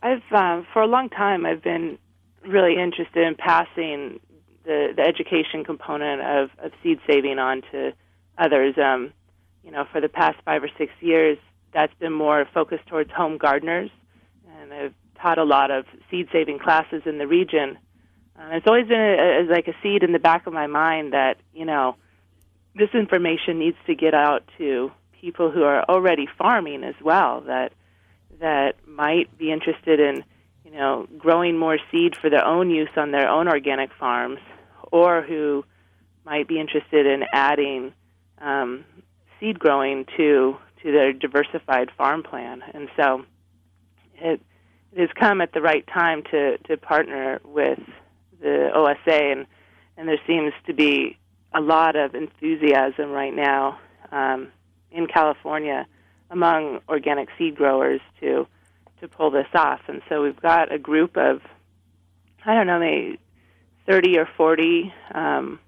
I've 0.03 0.23
um, 0.33 0.67
for 0.73 0.81
a 0.81 0.87
long 0.87 1.07
time 1.07 1.45
I've 1.45 1.63
been 1.63 1.97
really 2.45 2.81
interested 2.81 3.25
in 3.25 3.35
passing 3.35 4.19
the 4.63 4.93
the 4.95 5.01
education 5.01 5.63
component 5.63 6.21
of, 6.21 6.49
of 6.63 6.71
seed 6.83 6.99
saving 7.07 7.39
on 7.39 7.61
to 7.71 7.93
others. 8.37 8.75
Um, 8.77 9.13
you 9.63 9.71
know, 9.71 9.85
for 9.91 10.01
the 10.01 10.09
past 10.09 10.37
five 10.43 10.63
or 10.63 10.69
six 10.77 10.91
years, 11.01 11.37
that's 11.73 11.93
been 11.95 12.13
more 12.13 12.47
focused 12.53 12.87
towards 12.87 13.11
home 13.11 13.37
gardeners, 13.37 13.91
and 14.59 14.73
I've 14.73 14.93
taught 15.21 15.37
a 15.37 15.43
lot 15.43 15.71
of 15.71 15.85
seed 16.09 16.27
saving 16.31 16.59
classes 16.59 17.03
in 17.05 17.17
the 17.17 17.27
region. 17.27 17.77
Uh, 18.37 18.49
it's 18.53 18.67
always 18.67 18.87
been 18.87 18.99
a, 18.99 19.41
a, 19.41 19.51
like 19.51 19.67
a 19.67 19.75
seed 19.83 20.03
in 20.03 20.13
the 20.13 20.19
back 20.19 20.47
of 20.47 20.53
my 20.53 20.67
mind 20.67 21.13
that 21.13 21.37
you 21.53 21.65
know 21.65 21.95
this 22.75 22.89
information 22.93 23.59
needs 23.59 23.77
to 23.85 23.95
get 23.95 24.13
out 24.13 24.43
to 24.57 24.91
people 25.19 25.51
who 25.51 25.63
are 25.63 25.83
already 25.83 26.27
farming 26.37 26.83
as 26.83 26.95
well. 27.01 27.41
That 27.41 27.73
that 28.39 28.75
might 28.87 29.37
be 29.37 29.51
interested 29.51 29.99
in 29.99 30.23
you 30.63 30.71
know 30.71 31.07
growing 31.17 31.57
more 31.57 31.77
seed 31.91 32.15
for 32.15 32.29
their 32.29 32.45
own 32.45 32.69
use 32.69 32.89
on 32.95 33.11
their 33.11 33.29
own 33.29 33.47
organic 33.47 33.91
farms, 33.93 34.39
or 34.91 35.21
who 35.21 35.65
might 36.25 36.47
be 36.47 36.59
interested 36.59 37.05
in 37.05 37.23
adding 37.33 37.93
um, 38.39 38.85
seed 39.39 39.59
growing 39.59 40.05
to 40.17 40.57
to 40.83 40.91
their 40.91 41.13
diversified 41.13 41.89
farm 41.97 42.23
plan. 42.23 42.63
And 42.73 42.89
so 42.95 43.25
it, 44.15 44.41
it 44.93 44.99
has 44.99 45.09
come 45.19 45.41
at 45.41 45.53
the 45.53 45.61
right 45.61 45.85
time 45.87 46.23
to, 46.31 46.57
to 46.57 46.77
partner 46.77 47.39
with 47.43 47.79
the 48.41 48.71
OSA, 48.73 49.13
and, 49.13 49.45
and 49.97 50.07
there 50.07 50.19
seems 50.25 50.53
to 50.65 50.73
be 50.73 51.17
a 51.53 51.61
lot 51.61 51.95
of 51.95 52.15
enthusiasm 52.15 53.11
right 53.11 53.33
now 53.33 53.79
um, 54.11 54.47
in 54.91 55.07
California 55.07 55.85
among 56.29 56.79
organic 56.87 57.29
seed 57.37 57.55
growers 57.55 58.01
to 58.21 58.47
to 59.01 59.07
pull 59.07 59.31
this 59.31 59.47
off. 59.53 59.81
And 59.87 60.01
so 60.07 60.23
we've 60.23 60.39
got 60.39 60.73
a 60.73 60.79
group 60.79 61.17
of 61.17 61.41
I 62.45 62.55
don't 62.55 62.67
know, 62.67 62.79
maybe 62.79 63.19
30 63.87 64.17
or 64.17 64.29
40 64.37 64.93
um, 65.13 65.59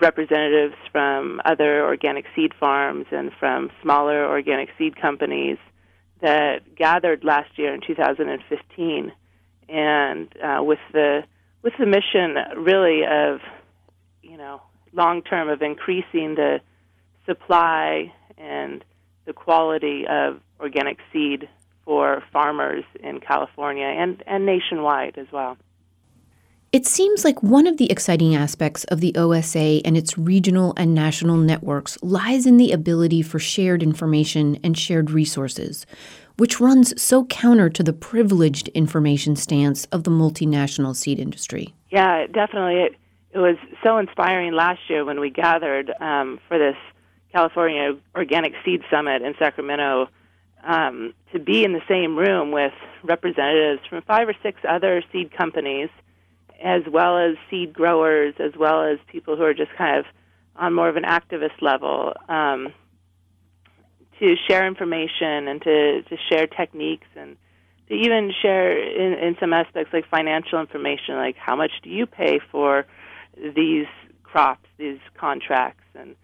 representatives 0.00 0.74
from 0.92 1.40
other 1.44 1.84
organic 1.84 2.26
seed 2.36 2.52
farms 2.58 3.06
and 3.10 3.30
from 3.38 3.70
smaller 3.82 4.26
organic 4.26 4.68
seed 4.76 5.00
companies 5.00 5.56
that 6.20 6.74
gathered 6.74 7.24
last 7.24 7.58
year 7.58 7.72
in 7.72 7.80
2015, 7.86 9.12
and 9.68 10.28
uh, 10.42 10.62
with 10.62 10.78
the 10.92 11.22
with 11.62 11.72
the 11.78 11.86
mission 11.86 12.36
really 12.56 13.02
of 13.04 13.40
you 14.22 14.36
know 14.36 14.60
long 14.92 15.22
term 15.22 15.48
of 15.48 15.62
increasing 15.62 16.34
the 16.34 16.60
supply 17.24 18.12
and 18.36 18.84
the 19.24 19.32
quality 19.32 20.04
of 20.06 20.40
organic 20.58 20.98
seed 21.12 21.48
for 21.90 22.22
farmers 22.32 22.84
in 23.02 23.18
California 23.18 23.84
and, 23.84 24.22
and 24.28 24.46
nationwide 24.46 25.18
as 25.18 25.26
well. 25.32 25.56
It 26.70 26.86
seems 26.86 27.24
like 27.24 27.42
one 27.42 27.66
of 27.66 27.78
the 27.78 27.90
exciting 27.90 28.36
aspects 28.36 28.84
of 28.84 29.00
the 29.00 29.12
OSA 29.16 29.84
and 29.84 29.96
its 29.96 30.16
regional 30.16 30.72
and 30.76 30.94
national 30.94 31.36
networks 31.36 31.98
lies 32.00 32.46
in 32.46 32.58
the 32.58 32.70
ability 32.70 33.22
for 33.22 33.40
shared 33.40 33.82
information 33.82 34.56
and 34.62 34.78
shared 34.78 35.10
resources, 35.10 35.84
which 36.36 36.60
runs 36.60 36.94
so 37.02 37.24
counter 37.24 37.68
to 37.68 37.82
the 37.82 37.92
privileged 37.92 38.68
information 38.68 39.34
stance 39.34 39.84
of 39.86 40.04
the 40.04 40.12
multinational 40.12 40.94
seed 40.94 41.18
industry. 41.18 41.74
Yeah, 41.90 42.28
definitely. 42.28 42.82
It, 42.82 42.94
it 43.32 43.38
was 43.38 43.56
so 43.82 43.98
inspiring 43.98 44.52
last 44.52 44.78
year 44.88 45.04
when 45.04 45.18
we 45.18 45.30
gathered 45.30 45.92
um, 46.00 46.38
for 46.46 46.56
this 46.56 46.76
California 47.32 47.96
Organic 48.14 48.52
Seed 48.64 48.82
Summit 48.88 49.22
in 49.22 49.34
Sacramento 49.40 50.06
um, 50.64 51.14
to 51.32 51.38
be 51.38 51.64
in 51.64 51.72
the 51.72 51.82
same 51.88 52.16
room 52.16 52.50
with 52.50 52.72
representatives 53.02 53.80
from 53.88 54.02
five 54.02 54.28
or 54.28 54.34
six 54.42 54.60
other 54.68 55.02
seed 55.12 55.32
companies 55.36 55.88
as 56.62 56.82
well 56.90 57.18
as 57.18 57.36
seed 57.48 57.72
growers, 57.72 58.34
as 58.38 58.52
well 58.58 58.84
as 58.84 58.98
people 59.06 59.36
who 59.36 59.42
are 59.42 59.54
just 59.54 59.72
kind 59.76 59.98
of 59.98 60.04
on 60.56 60.74
more 60.74 60.88
of 60.88 60.96
an 60.96 61.04
activist 61.04 61.62
level, 61.62 62.12
um, 62.28 62.72
to 64.18 64.34
share 64.46 64.66
information 64.66 65.48
and 65.48 65.62
to, 65.62 66.02
to 66.02 66.16
share 66.30 66.46
techniques 66.46 67.06
and 67.16 67.36
to 67.88 67.94
even 67.94 68.30
share 68.42 68.78
in, 68.78 69.14
in 69.14 69.36
some 69.40 69.54
aspects 69.54 69.92
like 69.92 70.06
financial 70.10 70.60
information, 70.60 71.16
like 71.16 71.36
how 71.36 71.56
much 71.56 71.72
do 71.82 71.88
you 71.88 72.04
pay 72.06 72.38
for 72.50 72.84
these 73.56 73.86
crops, 74.22 74.68
these 74.78 74.98
contracts, 75.18 75.84
and 75.94 76.14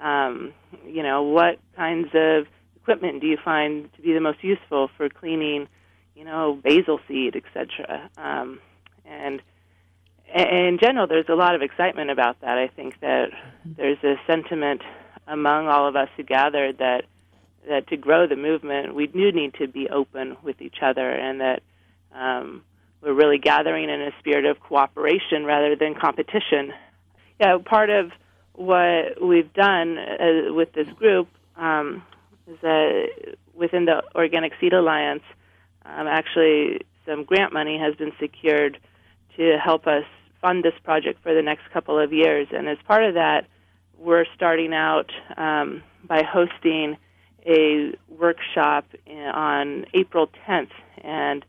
um, 0.00 0.52
you 0.86 1.02
know 1.02 1.22
what 1.22 1.58
kinds 1.76 2.08
of 2.14 2.46
equipment 2.84 3.22
do 3.22 3.26
you 3.26 3.38
find 3.42 3.90
to 3.94 4.02
be 4.02 4.12
the 4.12 4.20
most 4.20 4.44
useful 4.44 4.90
for 4.98 5.08
cleaning, 5.08 5.68
you 6.14 6.24
know, 6.24 6.60
basil 6.62 7.00
seed, 7.08 7.34
etc. 7.34 8.10
Um, 8.18 8.60
and 9.06 9.40
in 10.34 10.78
general, 10.78 11.06
there's 11.06 11.28
a 11.30 11.34
lot 11.34 11.54
of 11.54 11.62
excitement 11.62 12.10
about 12.10 12.42
that. 12.42 12.58
I 12.58 12.68
think 12.68 13.00
that 13.00 13.30
there's 13.64 14.02
a 14.04 14.16
sentiment 14.26 14.82
among 15.26 15.68
all 15.68 15.88
of 15.88 15.96
us 15.96 16.08
who 16.16 16.22
gathered 16.22 16.78
that 16.78 17.04
that 17.66 17.88
to 17.88 17.96
grow 17.96 18.26
the 18.26 18.36
movement, 18.36 18.94
we 18.94 19.06
do 19.06 19.32
need 19.32 19.54
to 19.54 19.66
be 19.66 19.88
open 19.88 20.36
with 20.42 20.60
each 20.60 20.82
other, 20.82 21.10
and 21.10 21.40
that 21.40 21.62
um, 22.14 22.62
we're 23.00 23.14
really 23.14 23.38
gathering 23.38 23.88
in 23.88 24.02
a 24.02 24.10
spirit 24.18 24.44
of 24.44 24.60
cooperation 24.60 25.46
rather 25.46 25.74
than 25.74 25.94
competition. 25.94 26.74
Yeah, 27.40 27.56
part 27.64 27.88
of 27.88 28.10
what 28.52 29.22
we've 29.22 29.50
done 29.54 29.96
uh, 29.96 30.52
with 30.52 30.74
this 30.74 30.88
group 30.98 31.28
um, 31.56 32.02
is 32.46 32.58
that 32.62 33.36
within 33.54 33.84
the 33.86 34.02
Organic 34.14 34.52
Seed 34.60 34.72
Alliance, 34.72 35.22
um, 35.84 36.06
actually 36.06 36.80
some 37.06 37.24
grant 37.24 37.52
money 37.52 37.78
has 37.78 37.94
been 37.94 38.12
secured 38.18 38.78
to 39.36 39.58
help 39.62 39.86
us 39.86 40.04
fund 40.40 40.64
this 40.64 40.74
project 40.82 41.22
for 41.22 41.34
the 41.34 41.42
next 41.42 41.70
couple 41.72 41.98
of 41.98 42.12
years. 42.12 42.48
And 42.52 42.68
as 42.68 42.78
part 42.86 43.04
of 43.04 43.14
that, 43.14 43.46
we're 43.98 44.26
starting 44.34 44.74
out 44.74 45.10
um, 45.36 45.82
by 46.04 46.22
hosting 46.22 46.96
a 47.46 47.94
workshop 48.08 48.86
on 49.06 49.86
April 49.94 50.30
10th. 50.46 50.70
And 51.02 51.44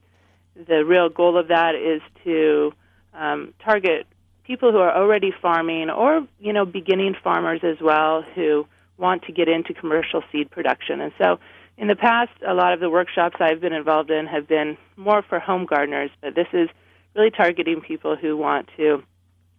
the 0.56 0.86
real 0.86 1.10
goal 1.10 1.38
of 1.38 1.50
that 1.50 1.76
is 1.76 2.02
to 2.24 2.74
um, 3.14 3.54
target 3.64 4.08
people 4.46 4.72
who 4.72 4.78
are 4.78 4.96
already 4.96 5.34
farming 5.42 5.90
or, 5.90 6.28
you 6.40 6.54
know, 6.54 6.66
beginning 6.66 7.16
farmers 7.24 7.62
as 7.64 7.78
well 7.82 8.22
who 8.22 8.66
want 8.98 9.24
to 9.24 9.32
get 9.32 9.48
into 9.48 9.74
commercial 9.74 10.24
seed 10.32 10.50
production. 10.50 11.02
And 11.02 11.12
so 11.22 11.40
in 11.78 11.88
the 11.88 11.96
past, 11.96 12.32
a 12.48 12.54
lot 12.54 12.74
of 12.74 12.80
the 12.80 12.90
workshops 12.90 13.36
I've 13.40 13.60
been 13.60 13.74
involved 13.74 14.10
in 14.10 14.26
have 14.28 14.48
been 14.48 14.78
more 14.96 15.22
for 15.22 15.40
home 15.40 15.66
gardeners, 15.66 16.12
but 16.22 16.36
this 16.36 16.48
is 16.54 16.70
really 17.16 17.32
targeting 17.32 17.82
people 17.82 18.16
who 18.16 18.38
want 18.38 18.70
to 18.78 19.04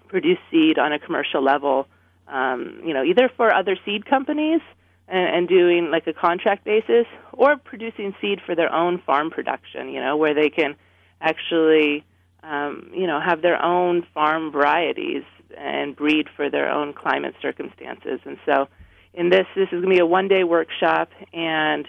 produce 0.09 0.39
seed 0.51 0.79
on 0.79 0.93
a 0.93 0.99
commercial 0.99 1.43
level, 1.43 1.87
um, 2.29 2.81
you 2.85 2.95
know, 2.95 3.03
either 3.03 3.31
for 3.37 3.53
other 3.53 3.77
seed 3.85 4.07
companies 4.07 4.61
and, 5.09 5.37
and 5.37 5.49
doing 5.49 5.91
like 5.91 6.07
a 6.07 6.13
contract 6.13 6.65
basis, 6.65 7.07
or 7.33 7.57
producing 7.57 8.15
seed 8.21 8.41
for 8.45 8.55
their 8.55 8.73
own 8.73 9.01
farm 9.05 9.31
production, 9.31 9.91
you 9.91 10.01
know, 10.01 10.17
where 10.17 10.35
they 10.35 10.49
can 10.49 10.75
actually, 11.21 12.05
um, 12.43 12.91
you 12.95 13.07
know, 13.07 13.21
have 13.21 13.43
their 13.43 13.63
own 13.63 14.07
farm 14.15 14.51
varieties 14.51 15.25
and 15.57 15.95
breed 15.95 16.29
for 16.35 16.51
their 16.51 16.71
own 16.71 16.93
climate 16.93 17.35
circumstances. 17.41 18.21
And 18.25 18.39
so, 18.47 18.69
in 19.17 19.31
this, 19.31 19.47
this 19.57 19.65
is 19.73 19.83
going 19.83 19.85
to 19.85 19.89
be 19.89 19.99
a 19.99 20.07
one-day 20.07 20.45
workshop, 20.45 21.09
and 21.33 21.89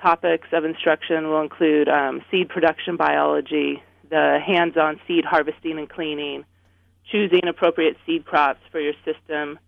topics 0.00 0.48
of 0.52 0.64
instruction 0.64 1.28
will 1.28 1.42
include 1.42 1.88
um, 1.88 2.22
seed 2.30 2.48
production 2.48 2.96
biology, 2.96 3.82
the 4.10 4.38
hands 4.44 4.76
on 4.76 4.98
seed 5.06 5.24
harvesting 5.24 5.78
and 5.78 5.88
cleaning, 5.88 6.44
choosing 7.10 7.46
appropriate 7.46 7.96
seed 8.06 8.24
crops 8.24 8.60
for 8.72 8.80
your 8.80 8.94
system, 9.04 9.58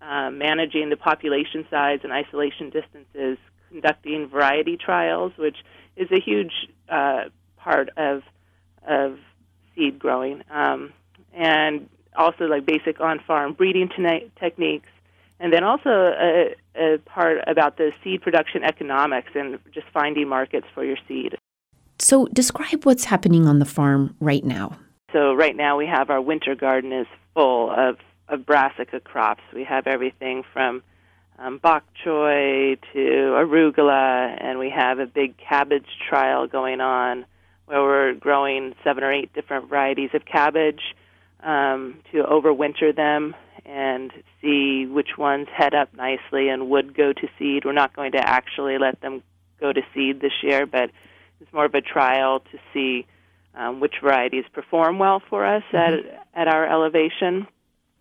uh, 0.00 0.30
managing 0.30 0.88
the 0.88 0.96
population 0.96 1.66
size 1.70 2.00
and 2.02 2.12
isolation 2.12 2.70
distances, 2.70 3.38
conducting 3.68 4.28
variety 4.28 4.76
trials, 4.76 5.32
which 5.36 5.56
is 5.96 6.10
a 6.10 6.20
huge 6.20 6.52
uh, 6.88 7.24
part 7.58 7.90
of 7.96 8.22
of 8.86 9.18
seed 9.74 9.98
growing, 9.98 10.42
um, 10.50 10.92
and 11.34 11.88
also 12.16 12.44
like 12.44 12.64
basic 12.64 13.00
on-farm 13.00 13.52
breeding 13.52 13.88
te- 13.88 14.30
techniques, 14.38 14.88
and 15.40 15.52
then 15.52 15.64
also 15.64 15.90
a, 15.90 16.54
a 16.76 16.98
part 16.98 17.38
about 17.46 17.76
the 17.76 17.92
seed 18.02 18.22
production 18.22 18.62
economics 18.62 19.30
and 19.34 19.58
just 19.72 19.86
finding 19.92 20.28
markets 20.28 20.66
for 20.74 20.84
your 20.84 20.96
seed. 21.06 21.36
So, 21.98 22.26
describe 22.26 22.84
what's 22.84 23.04
happening 23.04 23.46
on 23.46 23.58
the 23.58 23.64
farm 23.64 24.14
right 24.20 24.44
now. 24.44 24.78
So, 25.12 25.34
right 25.34 25.56
now 25.56 25.76
we 25.76 25.86
have 25.86 26.10
our 26.10 26.20
winter 26.20 26.54
garden 26.54 26.92
is 26.92 27.06
full 27.34 27.70
of, 27.70 27.96
of 28.28 28.44
brassica 28.44 29.00
crops. 29.00 29.42
We 29.54 29.64
have 29.64 29.86
everything 29.86 30.42
from 30.52 30.82
um, 31.38 31.58
bok 31.58 31.84
choy 32.04 32.78
to 32.92 32.98
arugula, 32.98 34.36
and 34.40 34.58
we 34.58 34.70
have 34.70 34.98
a 34.98 35.06
big 35.06 35.36
cabbage 35.38 35.86
trial 36.08 36.46
going 36.46 36.80
on 36.80 37.24
where 37.66 37.82
we're 37.82 38.14
growing 38.14 38.74
seven 38.84 39.02
or 39.02 39.12
eight 39.12 39.32
different 39.34 39.68
varieties 39.68 40.10
of 40.14 40.24
cabbage 40.24 40.80
um, 41.42 41.98
to 42.12 42.22
overwinter 42.22 42.94
them 42.94 43.34
and 43.66 44.12
see 44.40 44.86
which 44.86 45.18
ones 45.18 45.48
head 45.54 45.74
up 45.74 45.92
nicely 45.92 46.48
and 46.48 46.70
would 46.70 46.96
go 46.96 47.12
to 47.12 47.28
seed. 47.38 47.64
We're 47.64 47.72
not 47.72 47.94
going 47.94 48.12
to 48.12 48.18
actually 48.18 48.78
let 48.78 49.00
them 49.00 49.22
go 49.60 49.72
to 49.72 49.80
seed 49.92 50.20
this 50.20 50.32
year, 50.42 50.66
but 50.66 50.90
it's 51.40 51.52
more 51.52 51.64
of 51.64 51.74
a 51.74 51.80
trial 51.80 52.40
to 52.40 52.58
see 52.72 53.06
um, 53.54 53.80
which 53.80 53.94
varieties 54.02 54.44
perform 54.52 54.98
well 54.98 55.20
for 55.28 55.44
us 55.44 55.62
mm-hmm. 55.72 56.06
at 56.36 56.48
at 56.48 56.54
our 56.54 56.66
elevation, 56.70 57.46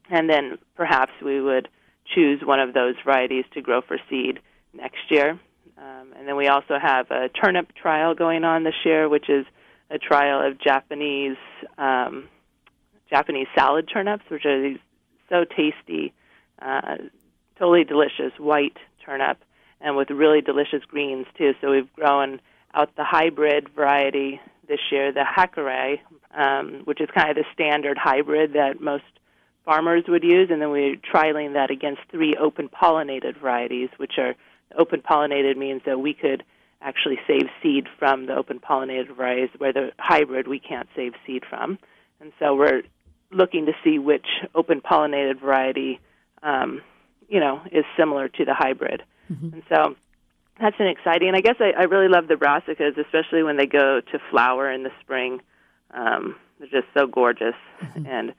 and 0.10 0.30
then 0.30 0.58
perhaps 0.76 1.14
we 1.24 1.42
would 1.42 1.68
choose 2.14 2.42
one 2.44 2.60
of 2.60 2.74
those 2.74 2.96
varieties 3.04 3.46
to 3.54 3.62
grow 3.62 3.82
for 3.82 3.98
seed 4.10 4.40
next 4.74 5.10
year. 5.10 5.40
Um, 5.78 6.14
and 6.18 6.28
then 6.28 6.36
we 6.36 6.48
also 6.48 6.78
have 6.82 7.10
a 7.10 7.30
turnip 7.30 7.74
trial 7.74 8.14
going 8.14 8.44
on 8.44 8.64
this 8.64 8.76
year, 8.86 9.10
which 9.10 9.30
is 9.30 9.46
a 9.90 9.98
trial 9.98 10.46
of 10.46 10.60
Japanese 10.60 11.38
um, 11.78 12.28
Japanese 13.10 13.48
salad 13.58 13.90
turnips, 13.92 14.24
which 14.30 14.46
are 14.46 14.62
these 14.62 14.80
so 15.30 15.46
tasty, 15.46 16.14
uh, 16.62 16.98
totally 17.58 17.84
delicious 17.84 18.32
white 18.38 18.78
turnip, 19.06 19.38
and 19.82 19.96
with 19.96 20.10
really 20.10 20.42
delicious 20.42 20.84
greens 20.88 21.26
too. 21.38 21.54
So 21.62 21.72
we've 21.72 21.92
grown 21.94 22.40
out 22.74 22.96
the 22.96 23.04
hybrid 23.04 23.70
variety 23.70 24.42
this 24.68 24.80
year, 24.92 25.12
the 25.12 25.24
Hakurei, 25.24 26.00
um, 26.36 26.82
which 26.86 27.00
is 27.00 27.10
kind 27.16 27.30
of 27.30 27.36
the 27.36 27.46
standard 27.54 27.98
hybrid 27.98 28.54
that 28.54 28.82
most 28.82 29.04
farmers 29.64 30.04
would 30.08 30.24
use, 30.24 30.50
and 30.52 30.62
then 30.62 30.70
we're 30.70 30.96
trialing 30.96 31.54
that 31.54 31.72
against 31.72 32.02
three 32.12 32.36
open 32.36 32.70
pollinated 32.70 33.40
varieties, 33.40 33.90
which 33.98 34.14
are 34.18 34.36
open 34.78 35.02
pollinated 35.02 35.58
means 35.58 35.82
that 35.86 36.00
we 36.00 36.14
could 36.14 36.44
actually 36.82 37.18
save 37.26 37.48
seed 37.64 37.88
from 37.98 38.28
the 38.28 38.36
open 38.36 38.60
pollinated 38.60 39.16
varieties, 39.16 39.50
where 39.58 39.74
the 39.74 39.92
hybrid 39.98 40.48
we 40.48 40.60
can't 40.60 40.88
save 40.96 41.14
seed 41.26 41.44
from. 41.50 41.80
And 42.20 42.32
so 42.40 42.56
we're 42.56 42.84
looking 43.32 43.66
to 43.66 43.74
see 43.84 44.00
which 44.00 44.28
open 44.54 44.82
pollinated 44.82 45.40
variety, 45.40 46.00
um, 46.44 46.82
you 47.28 47.40
know, 47.40 47.62
is 47.72 47.86
similar 47.98 48.30
to 48.30 48.46
the 48.46 48.54
hybrid. 48.54 49.04
Mm-hmm. 49.32 49.54
And 49.54 49.64
so 49.70 49.96
that's 50.60 50.78
been 50.78 50.88
exciting. 50.88 51.28
And 51.30 51.38
I 51.38 51.42
guess 51.42 51.56
I, 51.60 51.72
I 51.78 51.84
really 51.84 52.08
love 52.08 52.28
the 52.28 52.36
brassicas, 52.36 52.98
especially 52.98 53.44
when 53.44 53.58
they 53.58 53.66
go 53.66 54.00
to 54.00 54.20
flower 54.30 54.72
in 54.72 54.84
the 54.84 54.92
spring. 55.02 55.42
Um, 55.92 56.36
they're 56.60 56.82
just 56.82 56.88
so 56.98 57.08
gorgeous. 57.08 57.56
Mm-hmm. 57.82 58.06
And 58.06 58.34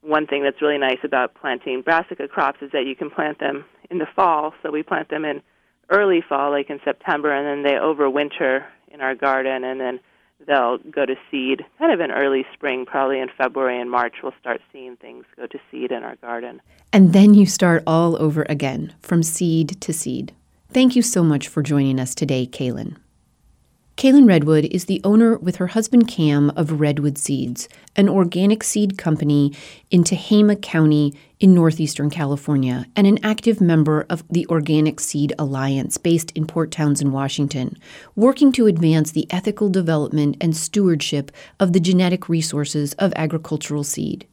one 0.00 0.26
thing 0.26 0.42
that's 0.42 0.60
really 0.60 0.78
nice 0.78 0.98
about 1.04 1.34
planting 1.34 1.82
brassica 1.82 2.26
crops 2.26 2.58
is 2.62 2.72
that 2.72 2.86
you 2.86 2.96
can 2.96 3.10
plant 3.10 3.38
them 3.38 3.64
in 3.90 3.98
the 3.98 4.08
fall. 4.16 4.54
So 4.62 4.70
we 4.70 4.82
plant 4.82 5.08
them 5.10 5.24
in 5.24 5.42
early 5.90 6.22
fall, 6.26 6.50
like 6.50 6.70
in 6.70 6.80
September, 6.84 7.32
and 7.32 7.46
then 7.46 7.62
they 7.62 7.78
overwinter 7.78 8.64
in 8.88 9.00
our 9.00 9.14
garden, 9.14 9.64
and 9.64 9.80
then 9.80 10.00
they'll 10.46 10.78
go 10.78 11.06
to 11.06 11.14
seed 11.30 11.64
kind 11.78 11.92
of 11.92 12.00
in 12.00 12.10
early 12.10 12.44
spring, 12.52 12.86
probably 12.86 13.20
in 13.20 13.28
February 13.36 13.80
and 13.80 13.90
March. 13.90 14.16
We'll 14.22 14.34
start 14.40 14.60
seeing 14.72 14.96
things 14.96 15.24
go 15.36 15.46
to 15.46 15.58
seed 15.70 15.92
in 15.92 16.02
our 16.02 16.16
garden. 16.16 16.60
And 16.92 17.12
then 17.12 17.34
you 17.34 17.46
start 17.46 17.82
all 17.86 18.20
over 18.20 18.44
again, 18.48 18.94
from 19.00 19.22
seed 19.22 19.80
to 19.80 19.92
seed. 19.92 20.34
Thank 20.70 20.96
you 20.96 21.02
so 21.02 21.22
much 21.22 21.48
for 21.48 21.62
joining 21.62 22.00
us 22.00 22.14
today, 22.14 22.46
Kalan. 22.46 22.96
Kalan 24.02 24.26
Redwood 24.26 24.64
is 24.64 24.86
the 24.86 25.00
owner 25.04 25.38
with 25.38 25.54
her 25.58 25.68
husband 25.68 26.08
Cam 26.08 26.50
of 26.56 26.80
Redwood 26.80 27.16
Seeds, 27.16 27.68
an 27.94 28.08
organic 28.08 28.64
seed 28.64 28.98
company 28.98 29.54
in 29.92 30.02
Tehama 30.02 30.60
County 30.60 31.14
in 31.38 31.54
northeastern 31.54 32.10
California, 32.10 32.86
and 32.96 33.06
an 33.06 33.24
active 33.24 33.60
member 33.60 34.04
of 34.10 34.24
the 34.28 34.44
Organic 34.48 34.98
Seed 34.98 35.32
Alliance 35.38 35.98
based 35.98 36.32
in 36.32 36.48
Port 36.48 36.72
Townsend, 36.72 37.12
Washington, 37.12 37.76
working 38.16 38.50
to 38.50 38.66
advance 38.66 39.12
the 39.12 39.28
ethical 39.30 39.68
development 39.68 40.36
and 40.40 40.56
stewardship 40.56 41.30
of 41.60 41.72
the 41.72 41.78
genetic 41.78 42.28
resources 42.28 42.94
of 42.94 43.12
agricultural 43.14 43.84
seed. 43.84 44.26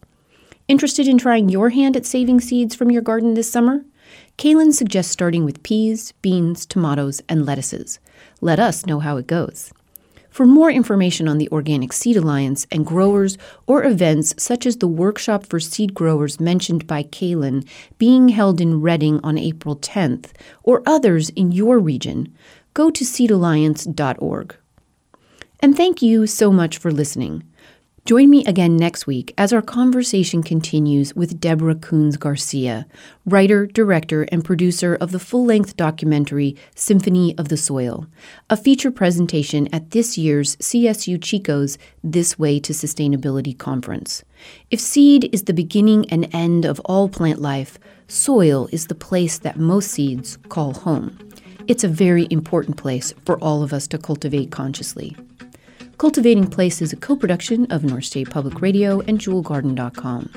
Interested 0.68 1.08
in 1.08 1.20
trying 1.20 1.48
your 1.48 1.70
hand 1.70 1.96
at 1.96 2.08
saving 2.08 2.42
seeds 2.42 2.74
from 2.74 2.90
your 2.90 3.04
garden 3.04 3.36
this 3.36 3.52
summer? 3.52 3.86
Kalan 4.40 4.72
suggests 4.72 5.12
starting 5.12 5.44
with 5.44 5.64
peas, 5.64 6.14
beans, 6.22 6.66
tomatoes, 6.66 7.22
and 7.28 7.46
lettuces. 7.46 8.00
Let 8.40 8.58
us 8.58 8.86
know 8.86 9.02
how 9.02 9.18
it 9.18 9.28
goes. 9.28 9.74
For 10.30 10.46
more 10.46 10.72
information 10.72 11.28
on 11.28 11.40
the 11.40 11.50
Organic 11.50 11.92
Seed 11.92 12.16
Alliance 12.16 12.66
and 12.72 12.86
growers 12.86 13.38
or 13.68 13.84
events 13.84 14.34
such 14.38 14.66
as 14.66 14.78
the 14.78 14.88
workshop 14.88 15.46
for 15.46 15.60
seed 15.60 15.94
growers 15.94 16.40
mentioned 16.40 16.88
by 16.88 17.04
Kalan 17.04 17.68
being 17.98 18.30
held 18.30 18.62
in 18.62 18.80
Redding 18.80 19.20
on 19.26 19.38
April 19.38 19.76
10th, 19.76 20.32
or 20.64 20.84
others 20.86 21.30
in 21.32 21.52
your 21.52 21.78
region, 21.78 22.34
go 22.74 22.90
to 22.90 23.04
seedalliance.org. 23.04 24.56
And 25.60 25.76
thank 25.76 26.02
you 26.02 26.26
so 26.28 26.50
much 26.50 26.78
for 26.78 26.92
listening. 26.92 27.44
Join 28.06 28.30
me 28.30 28.44
again 28.46 28.78
next 28.78 29.08
week 29.08 29.34
as 29.38 29.54
our 29.54 29.62
conversation 29.62 30.42
continues 30.42 31.16
with 31.16 31.40
Deborah 31.40 31.76
Koons 31.76 32.18
Garcia, 32.18 32.88
writer, 33.26 33.68
director, 33.68 34.24
and 34.32 34.44
producer 34.44 34.96
of 34.96 35.12
the 35.12 35.20
full 35.20 35.46
length 35.46 35.76
documentary 35.76 36.56
Symphony 36.76 37.38
of 37.38 37.50
the 37.50 37.58
Soil, 37.58 38.08
a 38.50 38.58
feature 38.58 38.90
presentation 38.90 39.68
at 39.74 39.92
this 39.92 40.18
year's 40.18 40.56
CSU 40.58 41.22
Chico's 41.22 41.78
This 42.04 42.40
Way 42.40 42.60
to 42.62 42.74
Sustainability 42.74 43.56
conference. 43.58 44.24
If 44.72 44.80
seed 44.80 45.30
is 45.34 45.44
the 45.44 45.54
beginning 45.54 46.10
and 46.10 46.34
end 46.34 46.66
of 46.66 46.80
all 46.86 47.10
plant 47.10 47.42
life, 47.42 47.78
soil 48.08 48.70
is 48.72 48.88
the 48.88 48.96
place 48.96 49.38
that 49.40 49.60
most 49.60 49.92
seeds 49.92 50.38
call 50.48 50.74
home. 50.74 51.18
It's 51.68 51.84
a 51.84 51.90
very 51.90 52.28
important 52.32 52.78
place 52.78 53.14
for 53.26 53.38
all 53.40 53.62
of 53.62 53.74
us 53.74 53.88
to 53.90 53.98
cultivate 53.98 54.52
consciously. 54.52 55.16
Cultivating 56.00 56.48
Place 56.48 56.82
is 56.82 56.94
a 56.94 56.96
co 56.96 57.18
production 57.18 57.70
of 57.74 57.84
North 57.84 58.06
State 58.06 58.30
Public 58.30 58.62
Radio 58.62 59.02
and 59.02 59.20
JewelGarden.com. 59.20 60.30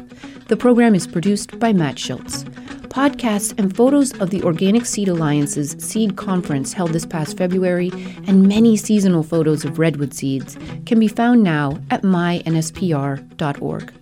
The 0.48 0.56
program 0.56 0.92
is 0.92 1.06
produced 1.06 1.56
by 1.60 1.72
Matt 1.72 2.00
Schultz. 2.00 2.42
Podcasts 2.90 3.56
and 3.56 3.74
photos 3.74 4.12
of 4.18 4.30
the 4.30 4.42
Organic 4.42 4.84
Seed 4.84 5.08
Alliance's 5.08 5.76
seed 5.78 6.16
conference 6.16 6.72
held 6.72 6.92
this 6.92 7.06
past 7.06 7.38
February 7.38 7.92
and 8.26 8.48
many 8.48 8.76
seasonal 8.76 9.22
photos 9.22 9.64
of 9.64 9.78
redwood 9.78 10.12
seeds 10.12 10.58
can 10.84 10.98
be 10.98 11.06
found 11.06 11.44
now 11.44 11.78
at 11.92 12.02
mynspr.org. 12.02 13.92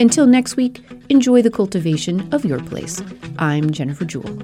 Until 0.00 0.26
next 0.26 0.56
week, 0.56 0.80
enjoy 1.10 1.42
the 1.42 1.50
cultivation 1.50 2.32
of 2.32 2.46
your 2.46 2.60
place. 2.60 3.02
I'm 3.38 3.72
Jennifer 3.72 4.06
Jewell. 4.06 4.38